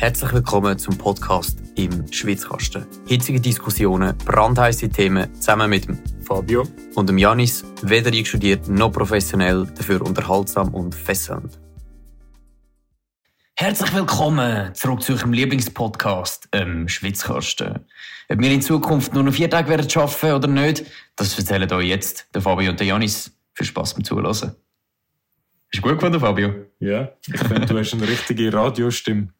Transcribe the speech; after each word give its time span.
Herzlich 0.00 0.32
willkommen 0.32 0.78
zum 0.78 0.96
Podcast 0.96 1.58
im 1.74 2.06
Schwitzkasten. 2.12 2.86
Hitzige 3.08 3.40
Diskussionen, 3.40 4.16
brandheiße 4.18 4.88
Themen 4.90 5.34
zusammen 5.34 5.68
mit 5.68 5.88
dem 5.88 5.98
Fabio 6.22 6.68
und 6.94 7.08
dem 7.08 7.18
Janis, 7.18 7.64
weder 7.82 8.12
einstudiert 8.12 8.68
noch 8.68 8.92
professionell, 8.92 9.66
dafür 9.76 10.00
unterhaltsam 10.02 10.72
und 10.72 10.94
fesselnd. 10.94 11.58
Herzlich 13.56 13.92
willkommen 13.92 14.72
zurück 14.72 15.02
zu 15.02 15.14
eurem 15.14 15.32
Lieblingspodcast, 15.32 16.48
im 16.52 16.86
Schwitzkasten. 16.86 17.84
Ob 18.28 18.38
wir 18.38 18.52
in 18.52 18.62
Zukunft 18.62 19.14
nur 19.14 19.24
noch 19.24 19.32
vier 19.32 19.50
Tage 19.50 19.68
werden 19.68 19.88
arbeiten 19.96 20.32
oder 20.32 20.46
nicht, 20.46 20.84
das 21.16 21.36
erzählen 21.36 21.72
euch 21.72 21.88
jetzt 21.88 22.28
der 22.32 22.40
Fabio 22.40 22.70
und 22.70 22.78
der 22.78 22.86
Janis. 22.86 23.32
Viel 23.52 23.66
Spaß 23.66 23.94
beim 23.94 24.04
Zuhören. 24.04 24.54
Ist 25.70 25.82
gut 25.82 25.94
gefunden, 25.94 26.20
Fabio? 26.20 26.54
Ja, 26.78 27.10
ich 27.26 27.40
finde, 27.40 27.66
du 27.66 27.76
hast 27.76 27.92
eine 27.94 28.06
richtige 28.06 28.52
Radiostimme. 28.52 29.30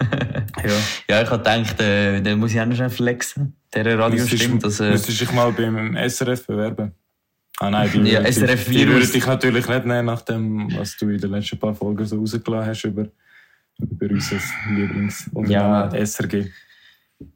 Ja. 0.00 0.70
ja, 1.08 1.22
ich 1.22 1.30
habe 1.30 1.38
gedacht, 1.38 1.80
äh, 1.80 2.20
den 2.20 2.38
muss 2.38 2.52
ich 2.52 2.60
auch 2.60 2.66
noch 2.66 2.76
schnell 2.76 2.90
flexen, 2.90 3.56
dieser 3.74 3.98
Radiostimme. 3.98 4.58
Dass, 4.58 4.80
äh, 4.80 4.90
müsstest 4.90 5.20
du 5.20 5.24
dich 5.24 5.34
mal 5.34 5.52
beim 5.52 5.96
SRF 5.96 6.46
bewerben? 6.46 6.92
Ah 7.58 7.70
nein, 7.70 7.90
die, 7.92 8.10
ja, 8.10 8.20
SRF 8.24 8.64
die, 8.64 8.78
die 8.78 8.88
würde 8.88 9.06
dich 9.06 9.26
natürlich 9.26 9.68
nicht 9.68 9.86
nehmen, 9.86 10.06
nach 10.06 10.22
dem, 10.22 10.76
was 10.76 10.96
du 10.96 11.08
in 11.08 11.20
den 11.20 11.30
letzten 11.30 11.58
paar 11.58 11.74
Folgen 11.74 12.04
so 12.04 12.18
rausgelassen 12.18 12.68
hast 12.68 12.84
über, 12.84 13.06
über 13.78 14.10
unser 14.10 14.38
Lieblingsunternehmen 14.70 15.50
ja. 15.50 16.06
SRG. 16.06 16.46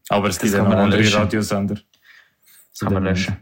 Aber 0.09 0.29
es 0.29 0.39
gibt 0.39 0.55
ja 0.55 0.63
noch 0.65 0.73
andere 0.73 1.01
löschen. 1.01 1.19
Radiosender. 1.19 1.77
Das 2.71 2.81
kann 2.81 2.95
man 2.95 3.05
löschen. 3.05 3.37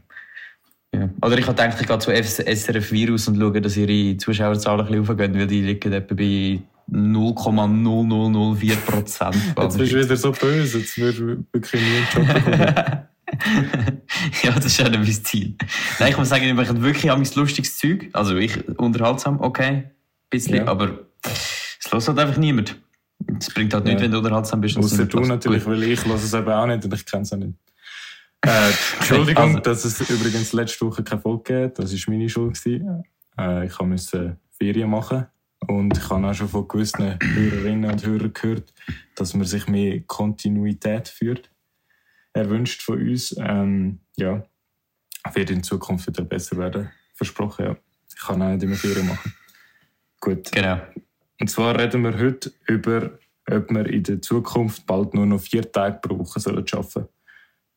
Ja. 0.95 1.09
Oder 1.23 1.39
ich 1.39 1.47
habe 1.47 1.57
gedacht, 1.57 1.81
ich 1.81 1.87
gehe 1.87 1.99
zu 1.99 2.11
SRF 2.11 2.93
Virus 2.93 3.29
und 3.29 3.39
schaue, 3.39 3.61
dass 3.61 3.77
ihre 3.77 4.17
Zuschauerzahlen 4.17 4.81
ein 4.81 4.87
bisschen 4.87 5.03
aufgehen, 5.03 5.35
weil 5.35 5.47
die 5.47 5.63
liegen 5.63 5.93
etwa 5.93 6.15
bei 6.15 6.61
0,0004 6.91 8.77
Prozent. 8.77 9.37
Jetzt 9.59 9.79
bist 9.79 9.93
du 9.93 10.05
wieder 10.05 10.17
so 10.17 10.33
böse, 10.33 10.79
jetzt 10.79 10.99
wirst 10.99 11.19
du 11.19 11.45
wirklich 11.53 11.83
nie 11.83 11.97
einen 11.97 12.07
Job 12.13 12.35
bekommen. 12.35 13.09
ja, 14.43 14.53
das 14.53 14.67
ist 14.67 14.79
ja 14.79 14.89
nicht 14.89 14.99
mein 14.99 15.25
Ziel. 15.25 15.57
Nein, 15.99 16.11
ich 16.11 16.19
muss 16.19 16.29
sagen, 16.29 16.45
ich 16.45 16.55
mache 16.55 16.81
wirklich 16.81 17.11
ein 17.11 17.27
lustiges 17.35 17.77
Zeug. 17.79 18.09
Also 18.13 18.37
ich 18.37 18.69
unterhaltsam, 18.79 19.41
okay, 19.41 19.69
ein 19.69 19.91
bisschen, 20.31 20.57
ja. 20.57 20.67
aber 20.67 21.07
es 21.25 21.93
hört 21.93 22.07
halt 22.07 22.19
einfach 22.19 22.37
niemand. 22.37 22.81
Es 23.39 23.53
bringt 23.53 23.75
halt 23.75 23.85
ja. 23.85 23.91
nichts, 23.91 24.03
wenn 24.03 24.13
du 24.13 24.19
unterhaltsam 24.19 24.61
bist. 24.61 24.79
Außer 24.79 25.07
du 25.07 25.21
natürlich, 25.21 25.65
Gut. 25.65 25.73
weil 25.73 25.83
ich 25.85 26.05
höre 26.05 26.15
es 26.15 26.33
eben 26.33 26.49
auch 26.49 26.67
nicht 26.67 26.85
und 26.85 26.95
ich 26.95 27.05
kenne 27.05 27.23
es 27.23 27.33
auch 27.33 27.39
nicht. 27.39 27.55
Äh, 28.43 28.71
Entschuldigung, 28.99 29.57
also, 29.57 29.59
dass 29.59 29.85
es 29.85 30.09
übrigens 30.09 30.53
letzte 30.53 30.87
Woche 30.87 31.03
keine 31.03 31.21
Folge 31.21 31.43
gegeben 31.43 31.73
Das 31.77 31.93
war 31.93 32.15
meine 32.15 32.29
Schuld. 32.29 32.67
Äh, 32.67 33.67
ich 33.67 33.81
musste 33.81 34.37
Ferien 34.57 34.91
machen. 34.91 35.27
Und 35.69 35.97
ich 35.97 36.09
habe 36.09 36.27
auch 36.27 36.35
schon 36.35 36.49
von 36.49 36.69
gewissen 36.69 37.19
Hörerinnen 37.21 37.91
und 37.91 38.07
Hörern 38.07 38.33
gehört, 38.33 38.73
dass 39.15 39.35
man 39.35 39.47
sich 39.47 39.67
mehr 39.67 40.01
Kontinuität 40.07 41.09
führt. 41.09 41.51
Erwünscht 42.33 42.83
von 42.83 43.01
uns. 43.01 43.35
Ähm, 43.39 44.01
ja, 44.17 44.45
wird 45.35 45.51
in 45.51 45.63
Zukunft 45.63 46.07
wieder 46.07 46.25
besser 46.25 46.57
werden. 46.57 46.91
Versprochen, 47.15 47.65
ja. 47.65 47.77
Ich 48.09 48.23
kann 48.23 48.43
auch 48.43 48.51
nicht 48.51 48.63
immer 48.63 48.77
Ferien 48.77 49.09
machen. 49.09 49.35
Gut. 50.21 50.51
Genau. 50.53 50.81
Und 51.41 51.49
zwar 51.49 51.79
reden 51.79 52.03
wir 52.03 52.19
heute 52.19 52.53
über, 52.67 53.19
ob 53.51 53.71
wir 53.71 53.87
in 53.87 54.03
der 54.03 54.23
Zukunft 54.23 54.87
bald 54.87 55.15
nur 55.15 55.27
noch 55.27 55.41
vier 55.41 55.71
Tage 55.71 55.99
pro 56.01 56.19
Woche 56.19 56.41
arbeiten 56.49 56.89
sollen. 56.89 57.09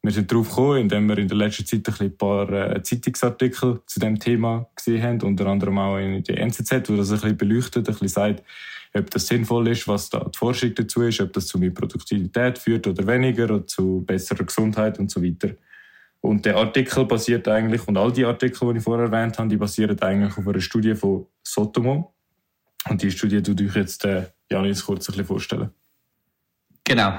Wir 0.01 0.11
sind 0.11 0.31
darauf 0.31 0.49
gekommen, 0.49 0.77
indem 0.77 1.09
wir 1.09 1.17
in 1.17 1.27
der 1.27 1.37
letzten 1.37 1.65
Zeit 1.65 2.01
ein, 2.01 2.17
paar 2.17 2.49
äh, 2.51 2.81
Zeitungsartikel 2.81 3.81
zu 3.85 3.99
dem 3.99 4.17
Thema 4.17 4.69
gesehen 4.75 5.03
haben, 5.03 5.21
unter 5.21 5.47
anderem 5.47 5.77
auch 5.77 5.97
in 5.97 6.23
der 6.23 6.39
NZZ, 6.39 6.89
wo 6.89 6.95
das 6.95 7.11
ein 7.11 7.19
bisschen 7.19 7.37
beleuchtet, 7.37 7.87
ein 7.87 7.93
bisschen 7.93 8.07
sagt, 8.07 8.43
ob 8.93 9.09
das 9.11 9.27
sinnvoll 9.27 9.67
ist, 9.67 9.87
was 9.87 10.09
da 10.09 10.23
die 10.23 10.37
Forschung 10.37 10.73
dazu 10.73 11.01
ist, 11.01 11.19
ob 11.19 11.33
das 11.33 11.47
zu 11.47 11.59
mehr 11.59 11.71
Produktivität 11.71 12.57
führt 12.57 12.87
oder 12.87 13.05
weniger 13.05 13.43
oder 13.45 13.67
zu 13.67 14.03
besserer 14.05 14.45
Gesundheit 14.45 14.99
und 14.99 15.11
so 15.11 15.21
weiter. 15.21 15.49
Und 16.21 16.45
der 16.45 16.57
Artikel 16.57 17.05
basiert 17.05 17.47
eigentlich, 17.47 17.87
und 17.87 17.97
all 17.97 18.11
die 18.11 18.25
Artikel, 18.25 18.71
die 18.71 18.79
ich 18.79 18.83
vorher 18.83 19.05
erwähnt 19.05 19.37
habe, 19.37 19.49
die 19.49 19.57
basieren 19.57 20.01
eigentlich 20.01 20.37
auf 20.37 20.47
einer 20.47 20.59
Studie 20.59 20.95
von 20.95 21.27
Sotomo. 21.43 22.13
Und 22.89 23.01
die 23.01 23.11
Studie 23.11 23.41
tue 23.41 23.55
ich 23.65 23.75
jetzt 23.75 24.05
äh, 24.05 24.27
Janis 24.49 24.85
kurz 24.85 25.07
ein 25.07 25.13
bisschen 25.13 25.25
vorstellen. 25.25 25.69
Genau. 26.83 27.13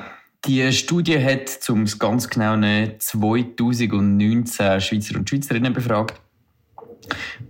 Die 0.46 0.72
Studie 0.72 1.22
hat, 1.22 1.68
um 1.68 1.82
es 1.82 1.98
ganz 1.98 2.28
genau 2.28 2.54
zu 2.54 2.60
nehmen, 2.60 2.94
2019 2.98 4.80
Schweizer 4.80 5.16
und 5.18 5.28
Schweizerinnen 5.28 5.72
befragt 5.72 6.20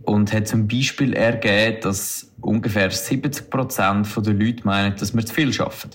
und 0.03 0.33
hat 0.33 0.49
zum 0.49 0.67
Beispiel 0.67 1.13
ergeben, 1.13 1.81
dass 1.83 2.33
ungefähr 2.41 2.91
70 2.91 3.49
Prozent 3.49 4.09
der 4.17 4.35
Leute 4.35 4.65
meinen, 4.65 4.97
dass 4.97 5.15
wir 5.15 5.25
zu 5.25 5.35
viel 5.35 5.53
arbeiten. 5.61 5.91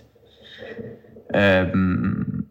Ähm, 1.33 2.45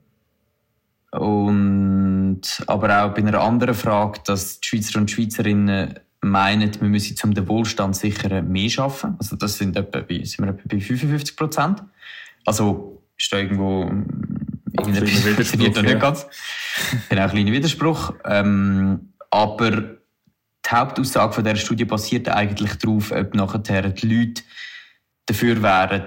und, 1.10 2.42
aber 2.66 3.04
auch 3.04 3.14
bei 3.14 3.18
einer 3.18 3.40
anderen 3.40 3.74
Frage, 3.74 4.20
dass 4.26 4.60
die 4.60 4.68
Schweizer 4.68 4.98
und 4.98 5.10
Schweizerinnen 5.10 6.00
meinen, 6.20 6.70
wir 6.80 6.88
müssen 6.88 7.16
zum 7.16 7.32
den 7.32 7.48
Wohlstand 7.48 7.96
sichern 7.96 8.48
mehr 8.48 8.70
arbeiten. 8.78 9.16
Also 9.18 9.36
das 9.36 9.56
sind 9.56 9.76
etwa 9.76 10.00
bei, 10.00 10.22
sind 10.24 10.44
wir 10.44 10.48
etwa 10.48 10.62
bei 10.68 10.80
55 10.80 11.36
Prozent. 11.36 11.82
Also 12.44 13.03
ist 13.16 13.32
da 13.32 13.38
irgendwo 13.38 13.90
Irgendetwas 14.78 15.20
funktioniert 15.20 15.76
noch 15.76 15.82
nicht 15.82 16.00
ganz. 16.00 16.26
Genau, 17.08 17.22
ein 17.22 17.30
kleiner 17.30 17.52
Widerspruch. 17.52 18.14
Ähm, 18.24 19.12
aber 19.30 19.70
die 19.70 20.70
Hauptaussage 20.70 21.32
von 21.32 21.44
dieser 21.44 21.56
Studie 21.56 21.84
basiert 21.84 22.28
eigentlich 22.28 22.74
darauf, 22.78 23.12
ob 23.12 23.34
nachher 23.34 23.88
die 23.88 24.06
Leute 24.06 24.42
dafür 25.26 25.62
wären, 25.62 26.04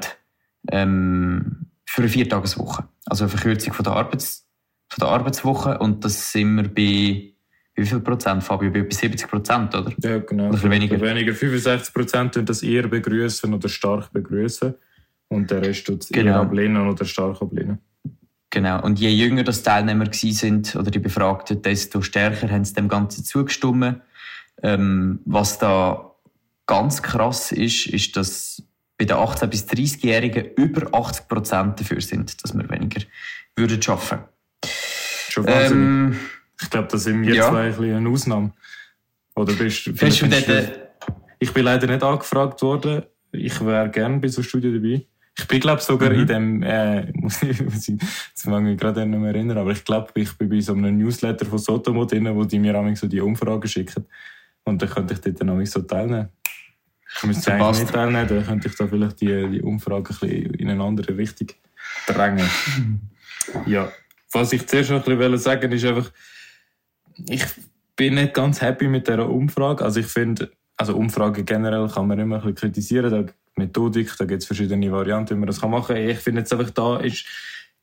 ähm, 0.71 1.67
für 1.85 2.01
eine 2.01 2.09
Viertageswoche. 2.09 2.87
Also 3.05 3.23
eine 3.23 3.29
Verkürzung 3.29 3.73
von 3.73 3.83
der, 3.83 3.93
Arbeits 3.93 4.45
von 4.89 4.99
der 4.99 5.09
Arbeitswoche. 5.09 5.77
Und 5.77 6.03
das 6.03 6.31
sind 6.31 6.55
wir 6.55 6.67
bei 6.67 7.33
wie 7.79 7.85
viel 7.85 7.99
Prozent, 7.99 8.43
Fabio? 8.43 8.71
Bei 8.71 8.85
70 8.89 9.29
Prozent, 9.29 9.75
oder? 9.75 9.93
Ja, 10.01 10.17
genau. 10.17 10.49
Oder 10.49 10.63
weniger? 10.63 10.99
weniger 10.99 11.33
65 11.33 11.93
Prozent 11.93 12.33
tun 12.33 12.45
das 12.45 12.63
eher 12.63 12.87
begrüßen 12.87 13.53
oder 13.53 13.69
stark 13.69 14.11
begrüßen. 14.11 14.73
Und 15.29 15.51
der 15.51 15.61
Rest 15.61 15.85
tut 15.85 16.03
es 16.03 16.09
genau. 16.09 16.41
ablehnen 16.41 16.87
oder 16.87 17.05
stark 17.05 17.41
ablehnen. 17.41 17.79
Genau. 18.49 18.81
Und 18.81 18.99
je 18.99 19.09
jünger 19.09 19.43
das 19.43 19.63
Teilnehmer 19.63 20.07
sind 20.11 20.75
oder 20.75 20.89
die 20.89 20.99
Befragten, 20.99 21.61
desto 21.61 22.01
stärker 22.01 22.49
haben 22.49 22.63
sie 22.63 22.73
dem 22.73 22.87
Ganzen 22.87 23.23
zugestimmt. 23.25 24.01
Ähm, 24.63 25.19
was 25.25 25.59
da 25.59 26.15
ganz 26.65 27.01
krass 27.01 27.51
ist, 27.51 27.87
ist, 27.87 28.15
dass 28.15 28.63
bei 28.97 29.05
den 29.05 29.17
18- 29.17 29.47
bis 29.47 29.65
30-Jährigen 29.65 30.51
über 30.55 30.93
80 30.93 31.27
Prozent 31.27 31.79
dafür 31.79 32.01
sind, 32.01 32.43
dass 32.43 32.57
wir 32.57 32.67
weniger 32.69 33.01
würden 33.55 33.79
arbeiten. 33.85 34.23
Schon 35.29 35.45
Wahnsinn. 35.45 35.77
Ähm, 35.77 36.19
ich 36.59 36.69
glaube, 36.69 36.87
da 36.89 36.97
sind 36.97 37.21
wir 37.21 37.35
ja. 37.35 37.49
zwei 37.49 37.65
ein 37.65 37.75
bisschen 37.75 37.95
eine 37.95 38.09
Ausnahme. 38.09 38.53
Oder 39.35 39.53
bist, 39.53 39.85
du 39.85 39.91
dort, 39.93 40.47
äh, 40.49 40.87
ich 41.37 41.53
bin 41.53 41.63
leider 41.63 41.85
nicht 41.85 42.01
angefragt 42.01 42.61
worden. 42.63 43.03
Ich 43.31 43.63
wäre 43.63 43.89
gerne 43.89 44.17
bei 44.17 44.29
so 44.29 44.41
Studien 44.41 44.73
dabei. 44.73 45.05
Ich 45.39 45.47
bin, 45.47 45.59
glaube 45.59 45.81
sogar 45.81 46.09
mhm. 46.09 46.19
in 46.21 46.27
dem, 46.27 46.63
äh, 46.63 47.11
muss 47.13 47.43
ich, 47.43 47.63
muss 47.63 47.87
ich, 47.87 48.01
jetzt 48.01 48.47
mag 48.47 48.61
ich 48.61 48.69
mich 48.69 48.79
gerade 48.79 49.05
nicht 49.05 49.19
mehr 49.19 49.33
erinnern, 49.33 49.59
aber 49.59 49.71
ich 49.71 49.83
glaube, 49.83 50.11
ich 50.15 50.35
bin 50.37 50.49
bei 50.49 50.59
so 50.59 50.73
einem 50.73 50.97
Newsletter 50.97 51.45
von 51.45 51.59
Sotomo 51.59 52.05
drin, 52.05 52.33
wo 52.35 52.43
die 52.43 52.59
mir 52.59 52.77
auch 52.77 52.95
so 52.95 53.07
die 53.07 53.21
Umfragen 53.21 53.67
schicken. 53.67 54.05
Und 54.63 54.81
dann 54.81 54.89
könnte 54.89 55.13
ich 55.13 55.21
dort 55.21 55.39
dann 55.39 55.65
so 55.65 55.81
teilnehmen. 55.81 56.29
Ich 57.15 57.23
müsste 57.23 57.53
eigentlich 57.53 57.81
nicht 57.81 57.93
teilnehmen, 57.93 58.27
dann 58.27 58.45
könnte 58.45 58.67
ich 58.67 58.75
da 58.75 58.87
vielleicht 58.87 59.21
die, 59.21 59.49
die 59.49 59.61
Umfrage 59.61 59.97
ein 59.97 60.03
bisschen 60.03 60.53
in 60.55 60.69
eine 60.69 60.83
andere 60.83 61.17
Richtung 61.17 61.47
drängen. 62.05 62.49
ja. 63.65 63.91
Was 64.31 64.51
ich 64.51 64.67
zuerst 64.67 64.89
noch 64.89 65.07
ein 65.07 65.17
bisschen 65.17 65.37
sagen 65.37 65.71
ist 65.71 65.85
einfach, 65.85 66.11
ich 67.29 67.45
bin 67.95 68.15
nicht 68.15 68.33
ganz 68.33 68.61
happy 68.61 68.87
mit 68.87 69.07
dieser 69.07 69.29
Umfrage. 69.29 69.85
Also 69.85 69.99
ich 69.99 70.07
finde, 70.07 70.51
also 70.75 70.95
Umfragen 70.95 71.45
generell 71.45 71.87
kann 71.87 72.07
man 72.07 72.19
immer 72.19 72.35
ein 72.35 72.41
bisschen 72.41 72.55
kritisieren. 72.55 73.09
Da 73.09 73.33
Methodik, 73.57 74.13
da 74.17 74.25
gibt 74.25 74.41
es 74.41 74.47
verschiedene 74.47 74.91
Varianten, 74.91 75.35
wie 75.35 75.39
man 75.39 75.47
das 75.47 75.61
machen 75.61 75.95
kann. 75.95 76.09
Ich 76.09 76.19
finde 76.19 76.41
jetzt 76.41 76.53
einfach, 76.53 76.69
da 76.71 76.97
ist 76.97 77.25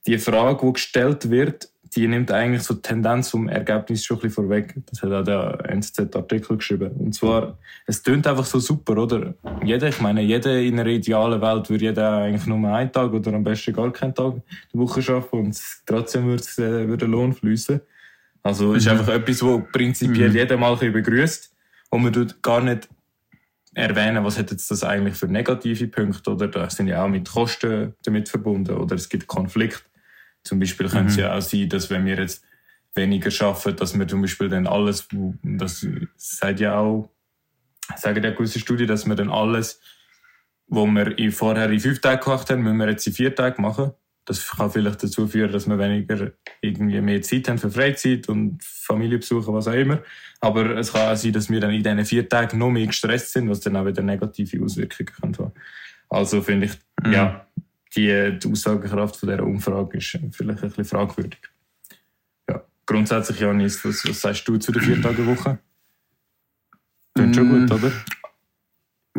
die 0.07 0.19
Frage, 0.19 0.67
die 0.67 0.73
gestellt 0.73 1.31
wird, 1.31 1.69
die 1.95 2.09
nimmt 2.09 2.31
eigentlich 2.31 2.63
so 2.63 2.75
die 2.75 2.83
Tendenz 2.83 3.31
vom 3.31 3.49
Ergebnis 3.49 4.05
schon 4.05 4.17
ein 4.17 4.23
bisschen 4.23 4.45
vorweg. 4.45 4.75
Das 4.87 5.03
hat 5.03 5.13
auch 5.13 5.23
der 5.23 5.71
NZZ-Artikel 5.71 6.57
geschrieben. 6.57 6.91
Und 6.99 7.15
zwar, 7.15 7.57
es 7.87 8.03
tönt 8.03 8.27
einfach 8.27 8.45
so 8.45 8.59
super, 8.59 8.97
oder? 8.99 9.35
Jeder, 9.65 9.89
ich 9.89 10.01
meine, 10.01 10.23
jeder 10.23 10.59
in 10.61 10.79
einer 10.79 10.91
idealen 10.91 11.41
Welt 11.41 11.71
würde 11.71 11.85
jeder 11.85 12.19
eigentlich 12.19 12.47
nur 12.47 12.69
einen 12.69 12.91
Tag 12.91 13.13
oder 13.13 13.33
am 13.33 13.45
besten 13.45 13.73
gar 13.73 13.93
keinen 13.93 14.15
Tag 14.15 14.35
die 14.73 14.79
Woche 14.79 15.01
arbeiten 15.13 15.39
und 15.39 15.61
trotzdem 15.87 16.27
würde, 16.27 16.43
es, 16.43 16.59
äh, 16.59 16.89
würde 16.89 17.07
Lohn 17.07 17.33
fließen. 17.33 17.81
Also, 18.43 18.75
es 18.75 18.85
ist 18.85 18.93
mhm. 18.93 18.99
einfach 18.99 19.15
etwas, 19.15 19.43
wo 19.43 19.61
prinzipiell 19.61 20.31
mhm. 20.31 20.37
jeder 20.37 20.57
mal 20.57 20.77
begrüßt 20.77 21.55
und 21.91 22.03
man 22.03 22.13
tut 22.13 22.43
gar 22.43 22.61
nicht 22.61 22.89
erwähnen, 23.75 24.25
was 24.25 24.39
hat 24.39 24.51
jetzt 24.51 24.71
das 24.71 24.85
eigentlich 24.85 25.17
für 25.17 25.27
negative 25.27 25.89
Punkte, 25.89 26.31
oder 26.31 26.49
da 26.49 26.71
sind 26.71 26.87
ja 26.87 27.05
auch 27.05 27.09
mit 27.09 27.29
Kosten 27.29 27.95
damit 28.05 28.29
verbunden, 28.29 28.77
oder 28.77 28.95
es 28.95 29.09
gibt 29.09 29.27
Konflikt. 29.27 29.85
Zum 30.45 30.61
Beispiel 30.61 30.87
mhm. 30.87 30.91
könnte 30.91 31.11
es 31.11 31.17
ja 31.17 31.37
auch 31.37 31.41
sein, 31.41 31.69
dass 31.69 31.91
wenn 31.91 32.05
wir 32.05 32.17
jetzt 32.17 32.45
weniger 32.95 33.31
schaffen, 33.31 33.77
dass 33.77 33.99
wir 33.99 34.07
zum 34.07 34.23
Beispiel 34.23 34.49
dann 34.49 34.67
alles, 34.67 35.09
das 35.43 35.87
sagt 36.17 36.61
ja 36.61 36.79
auch, 36.79 37.11
sagen 37.97 38.23
ja 38.23 38.31
gewisse 38.31 38.61
Studien, 38.61 38.87
dass 38.87 39.07
wir 39.07 39.15
dann 39.15 39.31
alles, 39.31 39.81
wo 40.67 40.87
wir 40.87 41.33
vorher 41.33 41.71
in 41.71 41.81
fünf 41.81 42.01
Tagen 42.01 42.23
gemacht 42.23 42.49
haben, 42.51 42.63
müssen 42.63 42.79
wir 42.79 42.89
jetzt 42.89 43.07
in 43.07 43.13
vier 43.13 43.35
Tagen 43.35 43.63
machen. 43.63 43.93
Das 44.27 44.49
kann 44.49 44.71
vielleicht 44.71 45.03
dazu 45.03 45.29
führen, 45.29 45.53
dass 45.53 45.69
wir 45.69 45.79
weniger 45.79 46.33
irgendwie 46.63 47.01
mehr 47.01 47.21
Zeit 47.21 47.49
haben 47.49 47.59
für 47.59 47.71
Freizeit 47.71 48.29
und 48.29 48.63
Familienbesuche, 48.63 49.53
was 49.53 49.69
auch 49.69 49.75
immer. 49.75 50.03
Aber 50.41 50.77
es 50.77 50.93
kann 50.93 51.13
auch 51.13 51.17
sein, 51.17 51.33
dass 51.33 51.51
wir 51.51 51.61
dann 51.61 51.73
in 51.73 51.83
diesen 51.83 52.05
vier 52.05 52.29
Tagen 52.29 52.59
noch 52.59 52.71
mehr 52.71 52.87
gestresst 52.87 53.33
sind, 53.33 53.51
was 53.51 53.61
dann 53.61 53.77
auch 53.77 53.85
wieder 53.85 54.03
negative 54.03 54.65
Auswirkungen 54.65 55.13
kann 55.21 55.37
haben. 55.39 55.53
Also 56.09 56.41
finde 56.41 56.67
ich, 56.67 56.73
mhm. 57.05 57.13
ja, 57.13 57.47
die, 57.95 58.39
die 58.39 58.51
Aussagekraft 58.51 59.17
von 59.17 59.29
dieser 59.29 59.43
Umfrage 59.43 59.99
ist 59.99 60.19
vielleicht 60.33 60.63
ein 60.63 60.69
bisschen 60.69 60.85
fragwürdig. 60.85 61.41
Ja, 62.49 62.65
grundsätzlich, 62.87 63.41
Janis, 63.41 63.85
was, 63.85 64.09
was 64.09 64.21
sagst 64.21 64.47
du 64.49 64.57
zu 64.57 64.73
der 64.73 64.83
Vier-Tage-Woche? 64.83 65.59
Klingt 67.15 67.37
schon 67.37 67.49
gut, 67.49 67.71
oder? 67.71 67.93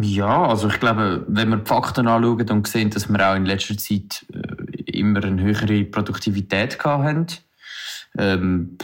Ja, 0.01 0.45
also 0.47 0.67
ich 0.67 0.79
glaube, 0.79 1.23
wenn 1.29 1.49
wir 1.49 1.57
die 1.57 1.65
Fakten 1.65 2.07
anschauen 2.07 2.49
und 2.49 2.67
sehen, 2.67 2.89
dass 2.89 3.07
wir 3.07 3.29
auch 3.29 3.35
in 3.35 3.45
letzter 3.45 3.77
Zeit 3.77 4.25
äh, 4.33 4.54
immer 4.95 5.23
eine 5.23 5.41
höhere 5.41 5.85
Produktivität 5.85 6.83
hatten, 6.83 7.27
ähm, 8.17 8.77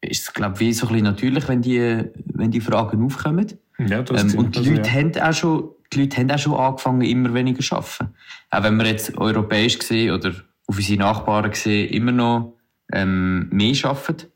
ist 0.00 0.22
es, 0.22 0.32
glaube 0.32 0.62
ich, 0.64 0.76
so 0.76 0.86
ein 0.86 0.92
bisschen 0.92 1.04
natürlich, 1.04 1.48
wenn 1.48 1.62
die, 1.62 2.04
wenn 2.34 2.50
die 2.50 2.60
Fragen 2.60 3.04
aufkommen. 3.04 3.46
Ja, 3.78 4.02
das 4.02 4.34
ähm, 4.34 4.38
und 4.38 4.56
die 4.56 4.70
Leute, 4.70 4.88
ja. 4.88 4.94
haben 4.94 5.18
auch 5.18 5.32
schon, 5.32 5.70
die 5.92 6.00
Leute 6.00 6.16
haben 6.18 6.30
auch 6.30 6.38
schon 6.38 6.54
angefangen, 6.54 7.02
immer 7.02 7.32
weniger 7.34 7.60
zu 7.60 7.76
arbeiten. 7.76 8.14
Auch 8.50 8.62
wenn 8.62 8.76
wir 8.76 8.86
jetzt 8.86 9.16
europäisch 9.16 9.78
gesehen 9.78 10.14
oder 10.14 10.30
auf 10.66 10.76
unsere 10.76 10.98
Nachbarn 10.98 11.50
gesehen 11.50 11.88
immer 11.90 12.12
noch 12.12 12.58
ähm, 12.92 13.48
mehr 13.50 13.74
arbeiten. 13.84 14.26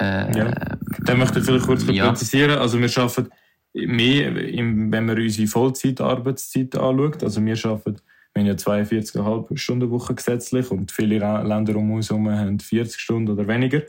Äh, 0.00 0.38
ja. 0.38 0.54
Dann 1.00 1.18
möchte 1.18 1.38
ich 1.38 1.44
vielleicht 1.44 1.66
kurz 1.66 1.86
ja. 1.86 2.08
präzisieren. 2.08 2.58
Also 2.58 2.78
wir 2.78 2.90
arbeiten 2.98 3.30
mehr, 3.72 4.34
wenn 4.34 5.06
man 5.06 5.18
unsere 5.18 5.46
Vollzeitarbeitszeit 5.46 6.76
anschaut. 6.76 7.22
Also 7.22 7.44
wir 7.44 7.64
arbeiten, 7.64 8.00
wir 8.36 8.42
haben 8.42 8.46
ja 8.48 8.54
42,5 8.54 9.56
Stunden 9.56 9.90
Woche 9.90 10.14
gesetzlich 10.14 10.70
und 10.70 10.92
viele 10.92 11.18
Länder 11.18 11.76
um 11.76 11.90
uns 11.92 12.10
herum 12.10 12.30
haben 12.30 12.60
40 12.60 13.00
Stunden 13.00 13.32
oder 13.32 13.48
weniger. 13.48 13.82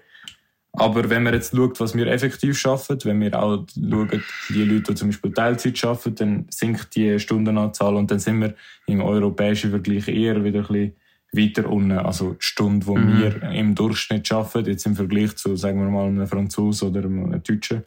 Aber 0.71 1.09
wenn 1.09 1.23
man 1.23 1.33
jetzt 1.33 1.55
schaut, 1.55 1.79
was 1.79 1.95
wir 1.95 2.07
effektiv 2.07 2.57
schaffen, 2.57 2.97
wenn 3.03 3.19
wir 3.19 3.37
auch 3.37 3.65
schauen, 3.75 4.23
die 4.49 4.63
Leute, 4.63 4.93
die 4.93 4.95
zum 4.95 5.09
Beispiel 5.09 5.33
Teilzeit 5.33 5.77
schaffen, 5.77 6.15
dann 6.15 6.45
sinkt 6.49 6.95
die 6.95 7.19
Stundenanzahl 7.19 7.95
und 7.95 8.09
dann 8.09 8.19
sind 8.19 8.39
wir 8.39 8.53
im 8.85 9.01
europäischen 9.01 9.71
Vergleich 9.71 10.07
eher 10.07 10.43
wieder 10.43 10.59
ein 10.59 10.67
bisschen 10.67 10.95
weiter 11.33 11.69
unten. 11.69 11.97
Also 11.97 12.33
die 12.33 12.45
Stunde, 12.45 12.85
die 12.85 12.91
mhm. 12.93 13.21
wir 13.21 13.41
im 13.51 13.75
Durchschnitt 13.75 14.27
schaffen, 14.27 14.65
jetzt 14.65 14.85
im 14.85 14.95
Vergleich 14.95 15.35
zu, 15.35 15.55
sagen 15.55 15.79
wir 15.81 15.89
mal, 15.89 16.07
einem 16.07 16.27
Franzosen 16.27 16.89
oder 16.89 17.03
einem 17.03 17.43
Deutschen, 17.43 17.83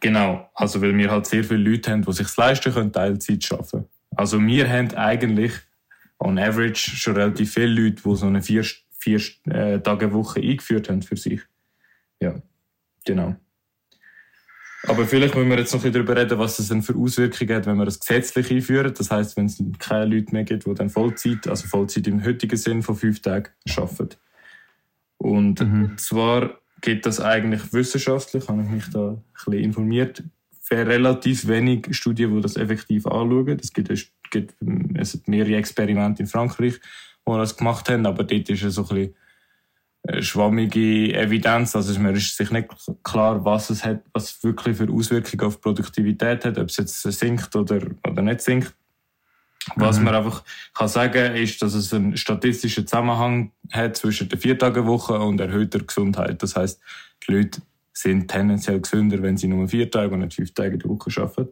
Genau, 0.00 0.50
also 0.54 0.82
weil 0.82 0.96
wir 0.96 1.10
halt 1.10 1.26
sehr 1.26 1.44
viele 1.44 1.70
Leute 1.70 1.92
haben, 1.92 2.02
die 2.02 2.12
sich 2.12 2.36
leisten 2.36 2.72
können, 2.72 2.92
Teilzeit 2.92 3.42
zu 3.42 3.54
arbeiten. 3.54 3.88
Also 4.16 4.40
wir 4.40 4.68
haben 4.68 4.94
eigentlich 4.94 5.52
on 6.18 6.38
average 6.38 6.96
schon 6.96 7.14
relativ 7.14 7.52
viele 7.52 7.82
Leute, 7.82 8.02
die 8.02 8.16
so 8.16 8.26
eine 8.26 8.42
vier, 8.42 8.64
vier 8.98 9.20
äh, 9.44 9.80
Tage 9.80 10.12
Woche 10.12 10.40
eingeführt 10.40 10.88
haben 10.88 11.02
für 11.02 11.16
sich. 11.16 11.40
Ja, 12.20 12.40
genau. 13.04 13.36
Aber 14.88 15.04
vielleicht 15.04 15.34
müssen 15.34 15.50
wir 15.50 15.58
jetzt 15.58 15.72
noch 15.72 15.80
ein 15.80 15.90
bisschen 15.90 16.06
darüber 16.06 16.20
reden, 16.20 16.38
was 16.38 16.58
das 16.58 16.68
denn 16.68 16.82
für 16.82 16.94
Auswirkungen 16.94 17.56
hat, 17.56 17.66
wenn 17.66 17.76
wir 17.76 17.84
das 17.84 17.98
gesetzlich 17.98 18.50
einführen. 18.50 18.94
Das 18.96 19.10
heißt, 19.10 19.36
wenn 19.36 19.46
es 19.46 19.62
keine 19.78 20.06
Leute 20.06 20.32
mehr 20.32 20.44
gibt, 20.44 20.64
die 20.64 20.74
dann 20.74 20.90
Vollzeit, 20.90 21.46
also 21.48 21.66
Vollzeit 21.66 22.06
im 22.06 22.24
heutigen 22.24 22.56
Sinn 22.56 22.82
von 22.82 22.94
fünf 22.94 23.20
Tagen 23.20 23.50
arbeiten. 23.76 24.16
Und 25.18 25.60
mhm. 25.60 25.98
zwar 25.98 26.60
geht 26.82 27.04
das 27.04 27.20
eigentlich 27.20 27.72
wissenschaftlich, 27.72 28.48
habe 28.48 28.62
ich 28.62 28.68
mich 28.68 28.90
da 28.90 29.08
ein 29.10 29.22
bisschen 29.32 29.52
informiert. 29.54 30.22
Relativ 30.70 31.46
wenig 31.46 31.88
Studien, 31.96 32.34
die 32.34 32.40
das 32.40 32.56
effektiv 32.56 33.06
anschauen. 33.06 33.58
Es 33.60 33.72
gibt, 33.72 33.90
es 33.90 34.10
gibt 34.30 34.54
es 34.94 35.20
mehrere 35.26 35.56
Experimente 35.56 36.22
in 36.22 36.28
Frankreich, 36.28 36.80
die 37.26 37.32
das 37.32 37.56
gemacht 37.56 37.88
haben, 37.88 38.06
aber 38.06 38.24
dort 38.24 38.48
ist 38.48 38.62
es 38.62 38.74
so 38.74 38.82
ein 38.82 38.88
bisschen 38.88 39.14
schwammige 40.20 41.14
Evidenz. 41.14 41.74
Also 41.76 41.98
man 42.00 42.14
ist 42.14 42.36
sich 42.36 42.50
nicht 42.50 42.68
klar, 43.02 43.44
was 43.44 43.70
es 43.70 43.84
hat, 43.84 44.02
was 44.12 44.42
wirklich 44.42 44.76
für 44.76 44.90
Auswirkungen 44.90 45.46
auf 45.46 45.60
Produktivität 45.60 46.44
hat, 46.44 46.58
ob 46.58 46.68
es 46.68 46.76
jetzt 46.76 47.02
sinkt 47.02 47.54
oder, 47.56 47.80
oder 48.08 48.22
nicht 48.22 48.40
sinkt. 48.40 48.74
Was 49.74 49.98
mhm. 49.98 50.04
man 50.04 50.14
einfach 50.14 50.44
kann 50.74 50.88
sagen 50.88 51.34
ist, 51.34 51.60
dass 51.60 51.74
es 51.74 51.92
einen 51.92 52.16
statistischen 52.16 52.86
Zusammenhang 52.86 53.52
hat 53.72 53.96
zwischen 53.96 54.28
der 54.28 54.38
Viertagewoche 54.38 55.18
und 55.18 55.40
erhöhter 55.40 55.80
Gesundheit. 55.80 56.40
Das 56.42 56.54
heißt, 56.54 56.80
die 57.26 57.32
Leute 57.32 57.62
sind 57.96 58.28
tendenziell 58.28 58.80
gesünder, 58.80 59.22
wenn 59.22 59.38
sie 59.38 59.48
nur 59.48 59.68
vier 59.68 59.90
Tage 59.90 60.12
und 60.12 60.20
nicht 60.20 60.34
fünf 60.34 60.52
Tage 60.52 60.74
in 60.74 60.80
der 60.80 60.90
Woche 60.90 61.10
arbeiten. 61.20 61.48